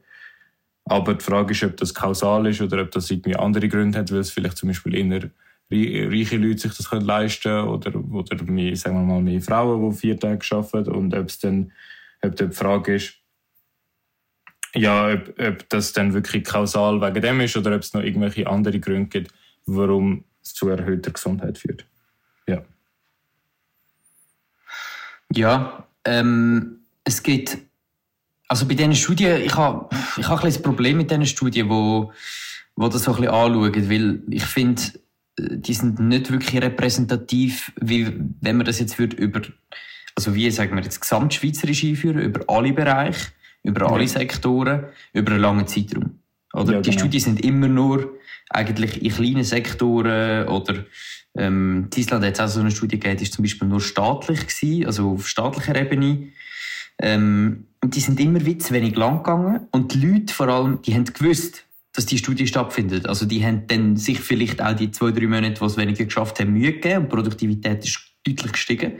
Aber 0.85 1.15
die 1.15 1.25
Frage 1.25 1.53
ist, 1.53 1.65
ob 1.65 1.77
das 1.79 1.95
kausal 1.95 2.47
ist 2.47 2.61
oder 2.61 2.83
ob 2.83 2.91
das 2.91 3.11
irgendwie 3.11 3.35
andere 3.35 3.69
Gründe 3.69 3.99
hat, 3.99 4.13
weil 4.13 4.19
es 4.19 4.31
vielleicht 4.31 4.59
zum 4.59 4.69
Beispiel 4.69 4.95
eher 4.95 5.31
reiche 5.71 6.37
Leute 6.37 6.59
sich 6.59 6.77
das 6.77 6.91
können 6.91 7.07
leisten 7.07 7.67
oder, 7.67 7.95
oder 7.97 8.45
mehr, 8.45 8.77
sagen 8.77 8.97
wir 8.97 9.15
mal, 9.15 9.23
mehr 9.23 9.41
Frauen, 9.41 9.91
die 9.91 9.97
vier 9.97 10.21
Tage 10.21 10.45
arbeiten 10.51 10.93
und 10.93 11.15
ob 11.15 11.29
es 11.29 11.39
dann, 11.39 11.73
ob 12.21 12.37
die 12.37 12.51
Frage 12.51 12.97
ist, 12.97 13.15
ja, 14.75 15.15
ob, 15.15 15.41
ob 15.41 15.69
das 15.71 15.95
dann 15.95 16.13
wirklich 16.13 16.45
kausal 16.45 17.01
wegen 17.01 17.23
dem 17.23 17.41
ist 17.41 17.57
oder 17.57 17.75
ob 17.75 17.81
es 17.81 17.95
noch 17.95 18.03
irgendwelche 18.03 18.47
andere 18.47 18.79
Gründe 18.79 19.09
gibt, 19.09 19.33
warum 19.65 20.25
es 20.43 20.53
zu 20.53 20.69
erhöhter 20.69 21.11
Gesundheit 21.11 21.57
führt. 21.57 21.87
Ja. 22.47 22.63
Ja, 25.33 25.84
ähm, 26.05 26.81
es 27.05 27.23
geht, 27.23 27.59
also 28.49 28.67
bei 28.67 28.75
diesen 28.75 28.95
Studien, 28.95 29.41
ich 29.43 29.55
habe 29.55 29.89
ich 30.17 30.29
hab 30.29 30.39
ein 30.39 30.45
bisschen 30.45 30.63
Problem 30.63 30.97
mit 30.97 31.11
diesen 31.11 31.27
Studien, 31.27 31.69
wo, 31.69 32.13
wo 32.77 32.89
das 32.89 33.05
so 33.05 33.13
ein 33.13 33.21
bisschen 33.21 33.35
anschauen, 33.35 33.91
weil 33.91 34.23
ich 34.31 34.45
finde, 34.45 34.83
die 35.39 35.75
sind 35.75 35.99
nicht 35.99 36.31
wirklich 36.31 36.63
repräsentativ, 36.63 37.73
wie 37.81 38.13
wenn 38.41 38.57
man 38.57 38.67
das 38.67 38.79
jetzt 38.79 38.99
würde 38.99 39.17
über, 39.17 39.43
also 40.15 40.35
wie 40.35 40.51
sagen 40.51 40.77
wir 40.77 40.83
jetzt 40.83 41.01
gesamtschweizerisch 41.01 41.85
einführen, 41.85 42.21
über 42.21 42.45
alle 42.49 42.73
Bereiche 42.73 43.33
über 43.65 43.91
alle 43.91 44.07
Sektoren, 44.07 44.85
über 45.13 45.33
einen 45.33 45.41
langen 45.41 45.67
Zeitraum. 45.67 46.21
Oder? 46.55 46.75
Ja, 46.75 46.81
die 46.81 46.91
genau. 46.91 47.01
Studien 47.01 47.21
sind 47.21 47.45
immer 47.45 47.69
nur 47.69 48.19
eigentlich 48.51 49.03
in 49.03 49.11
kleinen 49.11 49.45
Sektoren 49.45 50.49
oder 50.49 50.85
ähm, 51.37 51.89
in 51.93 52.01
Island 52.01 52.25
hat 52.25 52.35
es 52.35 52.41
auch 52.41 52.49
so 52.49 52.61
eine 52.61 52.71
Studie 52.71 52.99
gegeben, 52.99 53.17
die 53.19 53.25
ist 53.25 53.33
zum 53.33 53.43
Beispiel 53.43 53.69
nur 53.69 53.81
staatlich 53.81 54.47
gewesen, 54.47 54.87
also 54.87 55.13
auf 55.13 55.29
staatlicher 55.29 55.75
Ebene. 55.75 56.29
Ähm, 57.01 57.67
und 57.83 57.97
die 57.97 58.01
sind 58.01 58.21
immer 58.21 58.45
wie 58.47 58.57
zu 58.59 58.73
wenig 58.73 58.95
lang 58.97 59.19
gegangen 59.19 59.67
und 59.73 59.95
die 59.95 60.07
Leute 60.07 60.33
vor 60.33 60.49
allem, 60.49 60.81
die 60.83 60.95
haben 60.95 61.05
gewusst, 61.05 61.65
dass 61.93 62.07
die 62.07 62.19
Studie 62.19 62.47
stattfindet. 62.47 63.09
Also 63.09 63.27
die 63.27 63.45
haben 63.45 63.67
dann 63.67 63.97
sich 63.97 64.21
vielleicht 64.21 64.63
auch 64.63 64.75
die 64.75 64.91
zwei, 64.91 65.11
drei 65.11 65.27
Monate, 65.27 65.61
wo 65.61 65.69
sie 65.69 65.77
weniger 65.77 66.05
geschafft 66.05 66.41
haben, 66.41 66.53
Mühe 66.53 66.73
gegeben 66.73 66.97
und 66.97 67.05
die 67.05 67.17
Produktivität 67.17 67.85
ist 67.85 68.01
deutlich 68.27 68.53
gestiegen. 68.53 68.93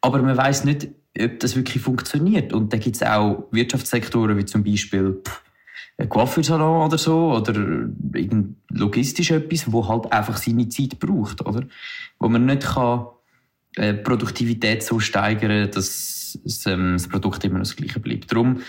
Aber 0.00 0.22
man 0.22 0.36
weiß 0.36 0.64
nicht, 0.64 0.88
ob 1.18 1.40
das 1.40 1.56
wirklich 1.56 1.82
funktioniert. 1.82 2.52
Und 2.52 2.72
da 2.72 2.78
gibt 2.78 2.96
es 2.96 3.02
auch 3.02 3.48
Wirtschaftssektoren 3.50 4.36
wie 4.36 4.44
zum 4.44 4.64
Beispiel 4.64 5.22
ein 5.98 6.08
Coiffeursalon 6.08 6.86
oder 6.86 6.98
so 6.98 7.32
oder 7.34 7.54
irgend 7.54 8.56
logistisch 8.70 9.30
etwas, 9.30 9.70
wo 9.72 9.88
halt 9.88 10.12
einfach 10.12 10.36
seine 10.36 10.68
Zeit 10.68 10.98
braucht, 10.98 11.44
oder? 11.46 11.62
Wo 12.18 12.28
man 12.28 12.44
nicht 12.44 12.62
kann 12.62 13.06
äh, 13.76 13.94
Produktivität 13.94 14.82
so 14.82 15.00
steigern, 15.00 15.70
dass 15.70 16.38
das, 16.44 16.66
ähm, 16.66 16.94
das 16.94 17.08
Produkt 17.08 17.44
immer 17.44 17.60
das 17.60 17.76
gleiche 17.76 18.00
bleibt. 18.00 18.30
Darum, 18.32 18.60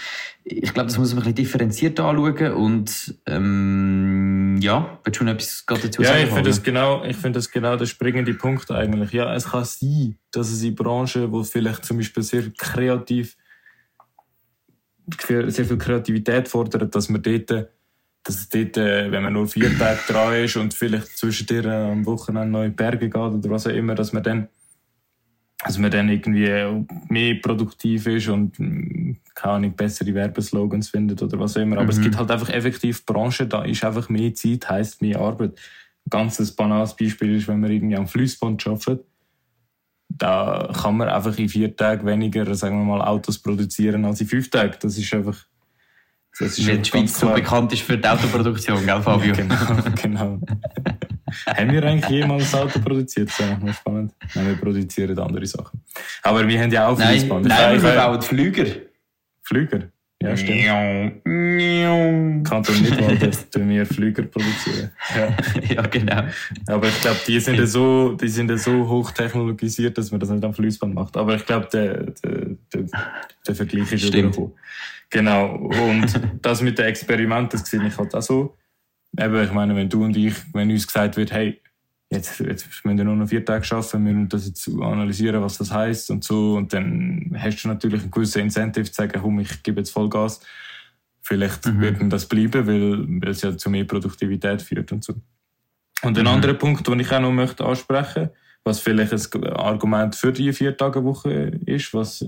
ich 0.44 0.74
glaube, 0.74 0.88
das 0.88 0.98
muss 0.98 1.14
man 1.14 1.24
ein 1.24 1.34
bisschen 1.34 1.36
differenziert 1.36 2.00
anschauen 2.00 2.54
und 2.54 3.16
ähm, 3.26 4.58
ja, 4.62 5.00
willst 5.04 5.20
du 5.20 5.26
noch 5.26 5.34
etwas 5.34 5.66
dazu 5.68 6.02
ja, 6.02 6.10
sagen? 6.10 6.20
Ja, 6.20 6.28
ich 6.28 6.34
finde 6.34 6.50
das 6.50 6.64
genau, 6.64 7.04
ich 7.04 7.18
finde 7.18 7.40
das 7.40 7.52
genau 7.52 7.76
der 7.76 7.86
springende 7.86 8.34
Punkt 8.34 8.72
eigentlich. 8.72 9.12
Ja, 9.12 9.34
es 9.34 9.50
kann 9.50 9.66
sein, 9.66 10.18
dass 10.32 10.50
es 10.50 10.64
in 10.64 10.76
Branchen, 10.76 11.32
wo 11.32 11.44
vielleicht 11.44 11.86
zum 11.86 11.98
Beispiel 11.98 12.24
sehr 12.24 12.44
kreativ, 12.58 13.36
sehr 15.28 15.66
viel 15.66 15.78
Kreativität 15.78 16.48
fordert, 16.48 16.94
dass 16.94 17.10
man 17.10 17.22
dort 17.22 17.70
dass 18.24 18.50
dort, 18.50 18.76
äh, 18.76 19.10
wenn 19.10 19.24
man 19.24 19.34
nur 19.34 19.48
vier 19.48 19.76
Tage 19.78 20.00
dran 20.08 20.44
ist 20.44 20.58
und 20.58 20.74
vielleicht 20.74 21.18
zwischendurch 21.18 21.66
am 21.66 22.06
Wochenende 22.06 22.50
noch 22.50 22.64
in 22.64 22.72
die 22.72 22.76
Berge 22.76 23.10
geht 23.10 23.16
oder 23.16 23.50
was 23.50 23.68
auch 23.68 23.72
immer, 23.72 23.96
dass 23.96 24.12
man 24.12 24.24
dann 24.24 24.50
dass 25.64 25.78
man 25.80 25.90
dann 25.90 26.10
irgendwie 26.10 26.86
mehr 27.10 27.36
produktiv 27.42 28.06
ist 28.06 28.28
und 28.28 28.60
mm, 28.60 29.18
keine 29.34 29.54
Ahnung, 29.54 29.76
bessere 29.76 30.14
Werbeslogans 30.14 30.90
findet 30.90 31.22
oder 31.24 31.40
was 31.40 31.58
auch 31.58 31.62
immer. 31.62 31.78
Aber 31.78 31.86
mhm. 31.86 31.90
es 31.90 32.02
gibt 32.02 32.18
halt 32.18 32.30
einfach 32.30 32.50
effektiv 32.50 33.06
Branchen, 33.06 33.50
da 33.50 33.64
ist 33.64 33.84
einfach 33.84 34.08
mehr 34.10 34.34
Zeit, 34.36 34.70
heisst 34.70 35.02
mehr 35.02 35.20
Arbeit. 35.20 35.60
Ein 36.06 36.10
ganz 36.10 36.52
banales 36.52 36.96
Beispiel 36.96 37.36
ist, 37.36 37.48
wenn 37.48 37.60
man 37.60 37.72
irgendwie 37.72 37.96
am 37.96 38.08
Fließband 38.08 38.68
arbeitet, 38.68 39.06
da 40.10 40.70
kann 40.82 40.98
man 40.98 41.10
einfach 41.10 41.38
in 41.38 41.50
vier 41.50 41.76
Tagen 41.76 42.06
weniger, 42.06 42.54
sagen 42.56 42.80
wir 42.80 42.86
mal, 42.98 43.06
Autos 43.06 43.40
produzieren 43.40 44.06
als 44.06 44.22
in 44.22 44.28
fünf 44.28 44.50
Tagen. 44.50 44.76
Das 44.82 44.98
ist 44.98 45.14
einfach 45.14 45.46
das 46.40 46.60
ist 46.60 46.68
Weil 46.68 46.78
die 46.78 46.90
Schweiz 46.90 47.20
so 47.20 47.30
bekannt 47.30 47.74
ist 47.74 47.82
für 47.82 47.98
die 47.98 48.08
Autoproduktion, 48.08 48.86
gell, 48.86 49.02
Fabio? 49.02 49.34
genau, 49.36 49.56
genau. 50.00 50.40
haben 51.48 51.72
wir 51.72 51.84
eigentlich 51.84 52.10
jemals 52.10 52.54
ein 52.54 52.62
Auto 52.62 52.80
produziert? 52.80 53.30
Das 53.30 53.40
ist 53.40 53.62
mal 53.62 53.74
spannend. 53.74 54.14
Nein, 54.36 54.48
wir 54.48 54.56
produzieren 54.56 55.18
andere 55.18 55.46
Sachen. 55.48 55.82
Aber 56.22 56.48
wir 56.48 56.62
haben 56.62 56.72
ja 56.72 56.88
auch 56.88 57.00
Fließband. 57.00 57.48
Nein, 57.48 57.58
nein 57.58 57.84
wir 57.84 57.96
bauen 57.96 58.22
Flüger. 58.22 58.66
Flüger? 59.42 59.90
Ja, 60.22 60.36
stimmt. 60.36 61.24
Kanton 62.44 62.82
Nidwald 62.82 63.52
tun 63.52 63.70
wir 63.70 63.86
Flüger 63.86 64.24
produzieren. 64.24 64.90
Ja. 65.16 65.38
ja, 65.76 65.82
genau. 65.84 66.24
Aber 66.66 66.88
ich 66.88 67.02
glaube, 67.02 67.20
die 67.28 67.40
sind 67.40 67.60
ja 67.60 67.68
so, 67.68 68.14
die 68.14 68.28
sind 68.28 68.50
ja 68.50 68.58
so 68.58 68.88
hochtechnologisiert, 68.88 69.96
dass 69.98 70.10
man 70.10 70.20
das 70.20 70.30
nicht 70.30 70.44
am 70.44 70.56
Fließband 70.56 70.96
macht. 70.96 71.16
Aber 71.18 71.36
ich 71.36 71.46
glaube, 71.46 71.68
der, 71.72 72.04
der, 72.04 72.58
der, 72.74 72.86
der 73.46 73.56
Vergleich 73.56 73.92
ist 73.92 74.06
übergekommen. 74.06 74.54
Genau. 75.12 75.56
Und 75.56 76.20
das 76.42 76.62
mit 76.64 76.80
den 76.80 76.86
Experimenten, 76.86 77.60
das 77.60 77.70
sehe 77.70 77.86
ich 77.86 77.98
halt 77.98 78.16
auch 78.16 78.22
so. 78.22 78.58
Eben, 79.20 79.44
ich 79.44 79.52
meine, 79.52 79.76
wenn 79.76 79.88
du 79.88 80.04
und 80.04 80.18
ich, 80.18 80.34
wenn 80.54 80.72
uns 80.72 80.88
gesagt 80.88 81.16
wird, 81.16 81.32
hey, 81.32 81.62
jetzt, 82.10 82.40
jetzt 82.40 82.68
müssen 82.84 82.98
wir 82.98 83.04
nur 83.06 83.16
noch 83.16 83.28
vier 83.28 83.44
Tage 83.44 83.68
arbeiten, 83.76 84.06
wir 84.06 84.14
müssen 84.14 84.30
das 84.30 84.48
jetzt 84.48 84.68
analysieren, 84.68 85.42
was 85.42 85.58
das 85.58 85.72
heißt 85.72 86.12
und 86.12 86.24
so. 86.24 86.56
Und 86.56 86.74
dann 86.74 87.36
hast 87.38 87.64
du 87.64 87.68
natürlich 87.68 88.04
ein 88.04 88.12
gewisses 88.12 88.36
Incentive 88.38 88.86
zu 88.86 88.94
sagen, 88.94 89.20
komm, 89.22 89.40
ich 89.40 89.64
gebe 89.64 89.80
jetzt 89.80 89.92
Vollgas. 89.92 90.40
Vielleicht 91.22 91.66
mhm. 91.66 91.82
wird 91.82 92.14
das 92.14 92.26
bleiben, 92.26 92.66
weil, 92.66 93.22
weil 93.22 93.30
es 93.30 93.42
ja 93.42 93.56
zu 93.58 93.70
mehr 93.70 93.84
Produktivität 93.84 94.62
führt 94.62 94.92
und 94.92 95.04
so. 95.04 95.14
Und 96.04 96.18
ein 96.18 96.24
mhm. 96.24 96.32
anderer 96.32 96.54
Punkt, 96.54 96.88
den 96.88 97.00
ich 97.00 97.12
auch 97.12 97.20
noch 97.20 97.32
möchte 97.32 97.66
ansprechen, 97.66 98.30
was 98.64 98.80
vielleicht 98.80 99.36
ein 99.36 99.44
Argument 99.54 100.16
für 100.16 100.32
die 100.32 100.54
Vier-Tage-Woche 100.54 101.32
ist, 101.66 101.94
was, 101.94 102.26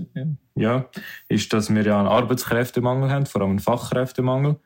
ja, 0.54 0.86
ist, 1.28 1.52
dass 1.52 1.72
wir 1.72 1.82
ja 1.82 1.98
einen 1.98 2.08
Arbeitskräftemangel 2.08 3.10
haben, 3.10 3.26
vor 3.26 3.42
allem 3.42 3.50
einen 3.50 3.58
Fachkräftemangel 3.60 4.56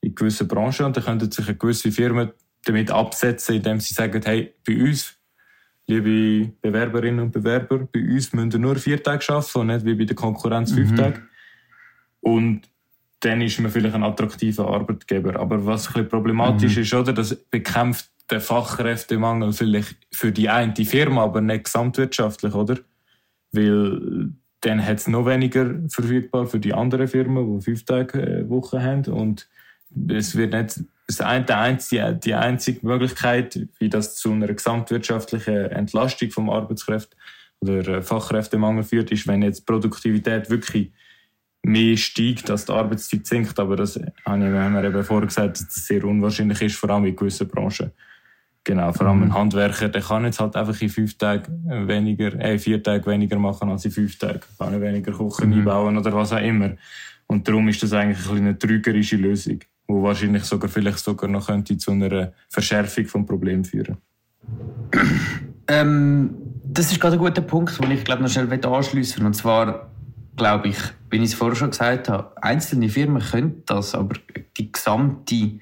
in 0.00 0.14
gewissen 0.14 0.46
Branchen. 0.46 0.86
Und 0.86 0.96
da 0.96 1.00
könnten 1.00 1.30
sich 1.30 1.46
eine 1.46 1.56
gewisse 1.56 1.90
Firmen 1.90 2.30
damit 2.64 2.90
absetzen, 2.90 3.56
indem 3.56 3.80
sie 3.80 3.94
sagen, 3.94 4.20
hey, 4.24 4.54
bei 4.66 4.80
uns, 4.82 5.16
liebe 5.86 6.52
Bewerberinnen 6.60 7.20
und 7.20 7.32
Bewerber, 7.32 7.86
bei 7.92 8.00
uns 8.00 8.32
müssen 8.32 8.52
wir 8.52 8.58
nur 8.58 8.76
vier 8.76 9.02
Tage 9.02 9.24
arbeiten 9.28 9.58
und 9.58 9.66
nicht 9.68 9.84
wie 9.84 9.94
bei 9.94 10.04
der 10.04 10.16
Konkurrenz 10.16 10.72
fünf 10.72 10.92
mhm. 10.92 10.96
Tage. 10.96 11.22
Und 12.20 12.62
dann 13.20 13.40
ist 13.40 13.60
man 13.60 13.70
vielleicht 13.70 13.94
ein 13.94 14.02
attraktiver 14.02 14.68
Arbeitgeber. 14.68 15.38
Aber 15.38 15.64
was 15.64 15.88
ein 15.88 15.92
bisschen 15.92 16.08
problematisch 16.08 16.76
mhm. 16.76 16.82
ist, 16.82 16.94
oder, 16.94 17.12
das 17.12 17.34
bekämpft 17.34 18.10
den 18.30 18.40
Fachkräftemangel 18.40 19.52
vielleicht 19.52 19.96
für 20.10 20.32
die 20.32 20.48
eine 20.48 20.74
Firma, 20.76 21.24
aber 21.24 21.40
nicht 21.40 21.64
gesamtwirtschaftlich, 21.64 22.54
oder? 22.54 22.78
Weil 23.52 24.30
dann 24.60 24.84
hat 24.84 24.98
es 24.98 25.08
noch 25.08 25.26
weniger 25.26 25.74
verfügbar 25.88 26.46
für 26.46 26.58
die 26.58 26.72
anderen 26.72 27.06
Firmen, 27.06 27.58
die 27.58 27.64
fünf 27.64 27.84
Tage 27.84 28.22
äh, 28.22 28.48
Woche 28.48 28.82
haben 28.82 29.04
und 29.12 29.46
es 30.08 30.36
wird 30.36 30.54
nicht 30.54 30.80
die, 31.08 31.52
einzige, 31.52 32.14
die 32.14 32.34
einzige 32.34 32.86
Möglichkeit, 32.86 33.68
wie 33.78 33.88
das 33.88 34.16
zu 34.16 34.32
einer 34.32 34.52
gesamtwirtschaftlichen 34.52 35.70
Entlastung 35.70 36.30
vom 36.30 36.50
Arbeitskräfte 36.50 37.16
oder 37.60 38.02
Fachkräftemangel 38.02 38.84
führt, 38.84 39.10
ist, 39.10 39.26
wenn 39.26 39.42
jetzt 39.42 39.66
Produktivität 39.66 40.50
wirklich 40.50 40.92
mehr 41.62 41.96
steigt, 41.96 42.50
als 42.50 42.66
die 42.66 42.72
Arbeitszeit 42.72 43.26
sinkt. 43.26 43.58
Aber 43.58 43.76
das 43.76 43.98
haben 44.24 44.42
wir 44.42 44.84
eben 44.84 45.04
vorher 45.04 45.26
gesagt, 45.26 45.58
dass 45.58 45.68
das 45.68 45.86
sehr 45.86 46.04
unwahrscheinlich 46.04 46.60
ist, 46.62 46.76
vor 46.76 46.90
allem 46.90 47.06
in 47.06 47.16
gewissen 47.16 47.48
Branchen. 47.48 47.90
Genau, 48.64 48.92
vor 48.94 49.06
allem 49.06 49.22
ein 49.22 49.28
mhm. 49.28 49.34
Handwerker, 49.34 49.90
der 49.90 50.00
kann 50.00 50.24
jetzt 50.24 50.40
halt 50.40 50.56
einfach 50.56 50.80
in 50.80 50.88
fünf 50.88 51.18
Tagen 51.18 51.86
weniger, 51.86 52.32
äh, 52.40 52.58
vier 52.58 52.82
Tage 52.82 53.04
weniger 53.06 53.38
machen 53.38 53.68
als 53.68 53.84
in 53.84 53.90
fünf 53.90 54.18
Tagen. 54.18 54.40
Kann 54.58 54.80
weniger 54.80 55.12
kochen, 55.12 55.50
mhm. 55.50 55.58
einbauen 55.58 55.98
oder 55.98 56.12
was 56.14 56.32
auch 56.32 56.40
immer. 56.40 56.70
Und 57.26 57.46
darum 57.46 57.68
ist 57.68 57.82
das 57.82 57.92
eigentlich 57.92 58.26
ein 58.30 58.38
eine 58.38 58.58
trügerische 58.58 59.16
Lösung 59.16 59.60
wo 59.86 60.02
wahrscheinlich 60.02 60.44
sogar 60.44 60.68
vielleicht 60.68 60.98
sogar 60.98 61.28
noch 61.28 61.46
könnte 61.46 61.76
zu 61.76 61.90
einer 61.90 62.32
Verschärfung 62.48 63.06
vom 63.06 63.26
Problem 63.26 63.64
führen. 63.64 63.98
Ähm, 65.68 66.36
das 66.64 66.90
ist 66.90 67.00
gerade 67.00 67.16
ein 67.16 67.18
guter 67.18 67.42
Punkt, 67.42 67.82
den 67.82 67.90
ich 67.90 68.04
glaube 68.04 68.22
noch 68.22 68.30
schnell 68.30 68.48
anschließen 68.64 69.18
will. 69.18 69.26
Und 69.26 69.34
zwar 69.34 69.90
glaube 70.36 70.68
ich, 70.68 70.78
wie 71.10 71.16
ich 71.18 71.24
es 71.24 71.34
vorher 71.34 71.56
schon 71.56 71.70
gesagt 71.70 72.08
habe, 72.08 72.42
einzelne 72.42 72.88
Firmen 72.88 73.22
können 73.22 73.62
das, 73.66 73.94
aber 73.94 74.16
die 74.56 74.72
gesamte 74.72 75.58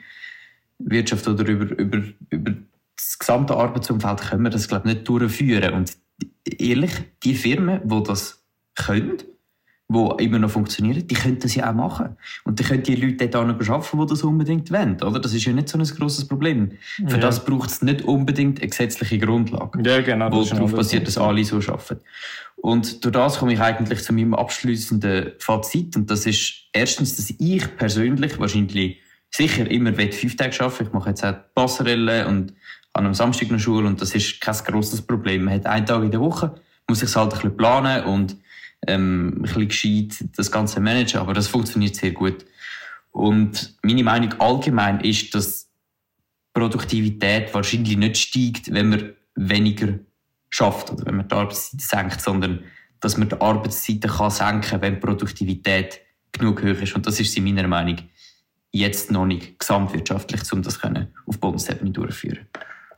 Wirtschaft 0.78 1.28
oder 1.28 1.46
über, 1.46 1.78
über, 1.78 2.02
über 2.30 2.52
das 2.96 3.18
gesamte 3.18 3.54
Arbeitsumfeld 3.54 4.20
können 4.20 4.44
wir 4.44 4.50
das 4.50 4.68
glaube 4.68 4.88
ich 4.88 4.94
nicht 4.94 5.08
durchführen. 5.08 5.74
Und 5.74 5.96
ehrlich, 6.44 6.92
die 7.22 7.34
Firmen, 7.34 7.80
die 7.84 8.02
das 8.02 8.42
können, 8.74 9.18
die 9.92 10.24
immer 10.24 10.38
noch 10.38 10.50
funktionieren, 10.50 11.06
die 11.06 11.14
können 11.14 11.38
das 11.38 11.54
ja 11.54 11.70
auch 11.70 11.74
machen. 11.74 12.16
Und 12.44 12.58
die 12.58 12.64
können 12.64 12.82
die 12.82 12.94
Leute 12.94 13.28
dort 13.28 13.36
auch 13.36 13.46
noch 13.46 13.68
arbeiten, 13.68 14.00
die 14.00 14.06
das 14.06 14.22
unbedingt 14.22 14.70
wollen. 14.70 15.00
Oder? 15.02 15.20
Das 15.20 15.32
ist 15.34 15.44
ja 15.44 15.52
nicht 15.52 15.68
so 15.68 15.78
ein 15.78 15.84
grosses 15.84 16.26
Problem. 16.26 16.72
Für 17.06 17.16
ja. 17.16 17.18
das 17.18 17.44
braucht 17.44 17.70
es 17.70 17.82
nicht 17.82 18.02
unbedingt 18.02 18.60
eine 18.60 18.68
gesetzliche 18.68 19.18
Grundlage, 19.18 19.82
ja, 19.88 20.00
genau, 20.00 20.32
wo 20.32 20.42
darauf 20.44 20.72
basiert, 20.72 21.06
dass 21.06 21.18
alle 21.18 21.44
so 21.44 21.56
arbeiten. 21.56 22.00
Und 22.56 23.04
durch 23.04 23.12
das 23.12 23.38
komme 23.38 23.54
ich 23.54 23.60
eigentlich 23.60 24.02
zu 24.02 24.12
meinem 24.12 24.34
abschließenden 24.34 25.32
Fazit. 25.38 25.96
Und 25.96 26.10
das 26.10 26.26
ist 26.26 26.54
erstens, 26.72 27.16
dass 27.16 27.30
ich 27.30 27.76
persönlich 27.76 28.38
wahrscheinlich 28.38 29.00
sicher 29.30 29.68
immer 29.70 29.92
fünf 29.94 30.36
Tage 30.36 30.60
arbeiten 30.60 30.86
Ich 30.86 30.92
mache 30.92 31.10
jetzt 31.10 31.24
auch 31.24 31.34
Passerelle 31.54 32.28
und 32.28 32.52
an 32.92 33.06
einem 33.06 33.14
Samstag 33.14 33.50
noch 33.50 33.58
Schule 33.58 33.86
und 33.86 34.00
das 34.00 34.14
ist 34.14 34.40
kein 34.40 34.54
grosses 34.66 35.02
Problem. 35.02 35.44
Man 35.44 35.54
hat 35.54 35.66
einen 35.66 35.86
Tag 35.86 36.02
in 36.02 36.10
der 36.10 36.20
Woche, 36.20 36.54
muss 36.88 37.00
sich 37.00 37.14
halt 37.16 37.32
ein 37.32 37.38
bisschen 37.38 37.56
planen 37.56 38.04
und 38.04 38.36
ähm, 38.86 39.34
ein 39.36 39.42
bisschen 39.42 39.68
gescheit 39.68 40.24
das 40.36 40.50
Ganze 40.50 40.80
managen, 40.80 41.20
aber 41.20 41.34
das 41.34 41.48
funktioniert 41.48 41.96
sehr 41.96 42.12
gut. 42.12 42.44
Und 43.10 43.76
meine 43.82 44.02
Meinung 44.02 44.32
allgemein 44.40 45.00
ist, 45.00 45.34
dass 45.34 45.68
Produktivität 46.54 47.52
wahrscheinlich 47.54 47.96
nicht 47.96 48.16
steigt, 48.16 48.72
wenn 48.72 48.88
man 48.88 49.12
weniger 49.34 49.98
schafft 50.50 50.90
oder 50.90 51.06
wenn 51.06 51.16
man 51.16 51.28
die 51.28 51.34
Arbeitszeit 51.34 51.80
senkt, 51.80 52.20
sondern 52.20 52.64
dass 53.00 53.16
man 53.16 53.28
die 53.28 53.40
Arbeitszeiten 53.40 54.10
kann 54.10 54.30
senken, 54.30 54.80
wenn 54.80 54.94
die 54.94 55.00
Produktivität 55.00 56.00
genug 56.30 56.62
hoch 56.62 56.80
ist. 56.80 56.94
Und 56.94 57.06
das 57.06 57.20
ist 57.20 57.36
in 57.36 57.44
meiner 57.44 57.66
Meinung 57.66 57.96
jetzt 58.70 59.10
noch 59.10 59.26
nicht 59.26 59.58
gesamtwirtschaftlich, 59.58 60.50
um 60.52 60.62
das 60.62 60.78
auf 60.82 61.38
Bundesebene 61.38 61.90
durchzuführen. 61.90 62.46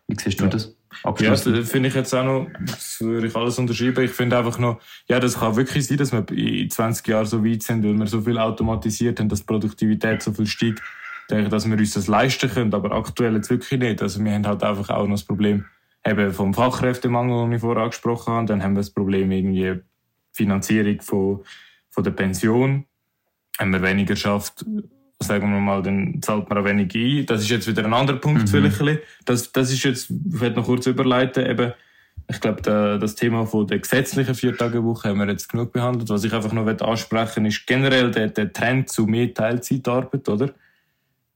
Wie 0.07 0.17
siehst 0.21 0.39
du 0.41 0.45
ja. 0.45 0.51
das? 0.51 0.77
Ja, 1.19 1.31
das 1.31 1.71
finde 1.71 1.89
ich 1.89 1.95
jetzt 1.95 2.15
auch 2.15 2.25
noch, 2.25 2.47
das 2.61 3.01
würde 3.01 3.27
ich 3.27 3.37
alles 3.37 3.59
unterschreiben. 3.59 4.05
Ich 4.05 4.11
finde 4.11 4.39
einfach 4.39 4.59
noch, 4.59 4.81
ja, 5.09 5.21
das 5.21 5.39
kann 5.39 5.57
wirklich 5.57 5.87
sein, 5.87 5.99
dass 5.99 6.13
wir 6.13 6.29
in 6.31 6.71
20 6.71 7.07
Jahren 7.07 7.27
so 7.27 7.45
weit 7.45 7.63
sind, 7.63 7.85
weil 7.85 7.95
wir 7.95 8.07
so 8.07 8.21
viel 8.21 8.39
automatisiert 8.39 9.21
haben, 9.21 9.29
dass 9.29 9.41
die 9.41 9.47
Produktivität 9.47 10.23
so 10.23 10.33
viel 10.33 10.47
steigt, 10.47 10.83
denke, 11.31 11.49
dass 11.49 11.69
wir 11.69 11.77
uns 11.77 11.95
das 11.95 12.07
leisten 12.07 12.51
können, 12.51 12.75
aber 12.75 12.93
aktuell 12.93 13.35
jetzt 13.35 13.51
wirklich 13.51 13.81
nicht. 13.81 14.03
Also 14.03 14.23
wir 14.23 14.33
haben 14.33 14.47
halt 14.47 14.63
einfach 14.63 14.91
auch 14.91 15.05
noch 15.05 15.15
das 15.15 15.25
Problem 15.25 15.65
eben 16.07 16.33
vom 16.33 16.55
Fachkräftemangel, 16.55 17.45
den 17.45 17.53
ich 17.53 17.61
vorher 17.61 17.85
angesprochen 17.85 18.35
habe. 18.35 18.47
Dann 18.47 18.63
haben 18.63 18.75
wir 18.75 18.81
das 18.81 18.91
Problem 18.91 19.31
irgendwie 19.31 19.81
Finanzierung 20.33 21.01
von, 21.01 21.45
von 21.91 22.05
der 22.05 22.11
Pension. 22.11 22.85
Wenn 23.59 23.71
man 23.71 23.83
weniger 23.83 24.17
schafft, 24.17 24.65
sagen 25.23 25.53
wir 25.53 25.61
mal, 25.61 25.83
dann 25.83 26.21
zahlt 26.23 26.49
man 26.49 26.59
auch 26.59 26.65
wenig 26.65 26.95
ein. 26.95 27.27
Das 27.27 27.43
ist 27.43 27.51
jetzt 27.51 27.67
wieder 27.67 27.85
ein 27.85 27.95
anderer 27.95 28.19
Punkt 28.19 28.53
mhm. 28.53 28.67
vielleicht. 28.67 29.03
Das, 29.25 29.53
das 29.53 29.73
ist 29.73 29.83
jetzt, 29.85 30.11
ich 30.11 30.41
werde 30.41 30.57
noch 30.57 30.67
kurz 30.67 30.87
überleiten, 30.87 31.47
eben, 31.47 31.73
ich 32.29 32.41
glaube, 32.41 32.63
das 32.63 33.15
Thema 33.17 33.45
von 33.45 33.67
der 33.67 33.81
gesetzlichen 33.81 34.35
Viertagewoche 34.35 35.09
haben 35.09 35.19
wir 35.19 35.29
jetzt 35.29 35.49
genug 35.49 35.73
behandelt. 35.73 36.09
Was 36.09 36.25
ich 36.25 36.33
einfach 36.33 36.53
noch 36.53 36.67
ansprechen 36.67 37.45
ist 37.45 37.67
generell 37.67 38.11
der, 38.11 38.29
der 38.29 38.53
Trend 38.53 38.89
zu 38.89 39.07
mehr 39.07 39.33
Teilzeitarbeit, 39.35 40.29
oder? 40.29 40.55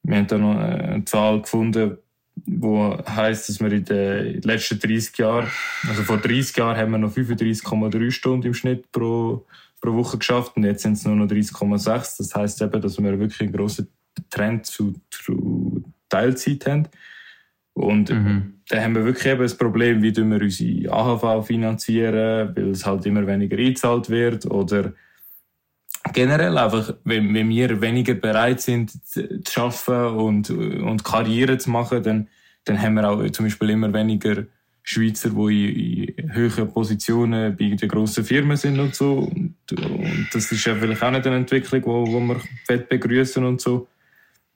Wir 0.02 0.16
haben 0.16 0.26
da 0.26 0.38
noch 0.38 0.56
eine 0.56 1.04
Zahl 1.04 1.42
gefunden, 1.42 1.98
wo 2.46 2.96
heißt, 3.06 3.48
dass 3.48 3.60
wir 3.60 3.70
in 3.70 3.84
den 3.84 4.40
letzten 4.42 4.78
30 4.78 5.18
Jahren, 5.18 5.48
also 5.86 6.02
vor 6.04 6.18
30 6.18 6.56
Jahren 6.56 6.76
haben 6.76 6.92
wir 6.92 6.98
noch 6.98 7.14
35,3 7.14 8.10
Stunden 8.10 8.46
im 8.46 8.54
Schnitt 8.54 8.90
pro 8.90 9.44
pro 9.80 9.94
Woche 9.94 10.18
geschafft 10.18 10.56
und 10.56 10.64
jetzt 10.64 10.82
sind 10.82 10.94
es 10.94 11.04
nur 11.04 11.16
noch 11.16 11.26
30,6. 11.26 12.18
Das 12.18 12.34
heißt 12.34 12.62
eben, 12.62 12.80
dass 12.80 13.02
wir 13.02 13.18
wirklich 13.18 13.40
einen 13.40 13.52
grossen 13.52 13.88
Trend 14.30 14.66
zu, 14.66 14.94
zu 15.10 15.84
Teilzeit 16.08 16.66
haben. 16.66 16.88
Und 17.74 18.10
mhm. 18.10 18.60
da 18.68 18.82
haben 18.82 18.94
wir 18.94 19.04
wirklich 19.04 19.26
eben 19.26 19.42
das 19.42 19.56
Problem, 19.56 20.02
wie 20.02 20.14
wir 20.14 20.42
unsere 20.42 20.92
AHV 20.92 21.46
finanzieren, 21.46 22.52
weil 22.56 22.70
es 22.70 22.84
halt 22.84 23.06
immer 23.06 23.26
weniger 23.26 23.56
eingezahlt 23.56 24.10
wird 24.10 24.46
oder 24.46 24.92
generell 26.12 26.58
einfach, 26.58 26.94
wenn, 27.04 27.32
wenn 27.34 27.48
wir 27.48 27.80
weniger 27.80 28.14
bereit 28.14 28.60
sind 28.60 28.92
zu 29.04 29.60
arbeiten 29.60 30.16
und, 30.16 30.50
und 30.50 31.04
Karriere 31.04 31.58
zu 31.58 31.70
machen, 31.70 32.02
dann, 32.02 32.28
dann 32.64 32.80
haben 32.80 32.94
wir 32.94 33.08
auch 33.08 33.30
zum 33.30 33.46
Beispiel 33.46 33.70
immer 33.70 33.92
weniger 33.92 34.44
Schweizer, 34.82 35.30
die 35.30 36.08
in, 36.08 36.24
in 36.24 36.34
höheren 36.34 36.72
Positionen 36.72 37.56
bei 37.56 37.68
den 37.68 37.88
grossen 37.88 38.24
Firmen 38.24 38.56
sind 38.56 38.80
und 38.80 38.94
so. 38.94 39.30
Und, 39.72 40.28
das 40.32 40.50
ist 40.50 40.64
ja 40.64 40.74
vielleicht 40.74 41.02
auch 41.02 41.10
nicht 41.10 41.26
eine 41.26 41.36
Entwicklung, 41.36 41.82
wo, 41.84 42.06
wo 42.06 42.20
wir 42.20 42.40
fett 42.66 42.88
begrüßen 42.88 43.44
und 43.44 43.60
so. 43.60 43.88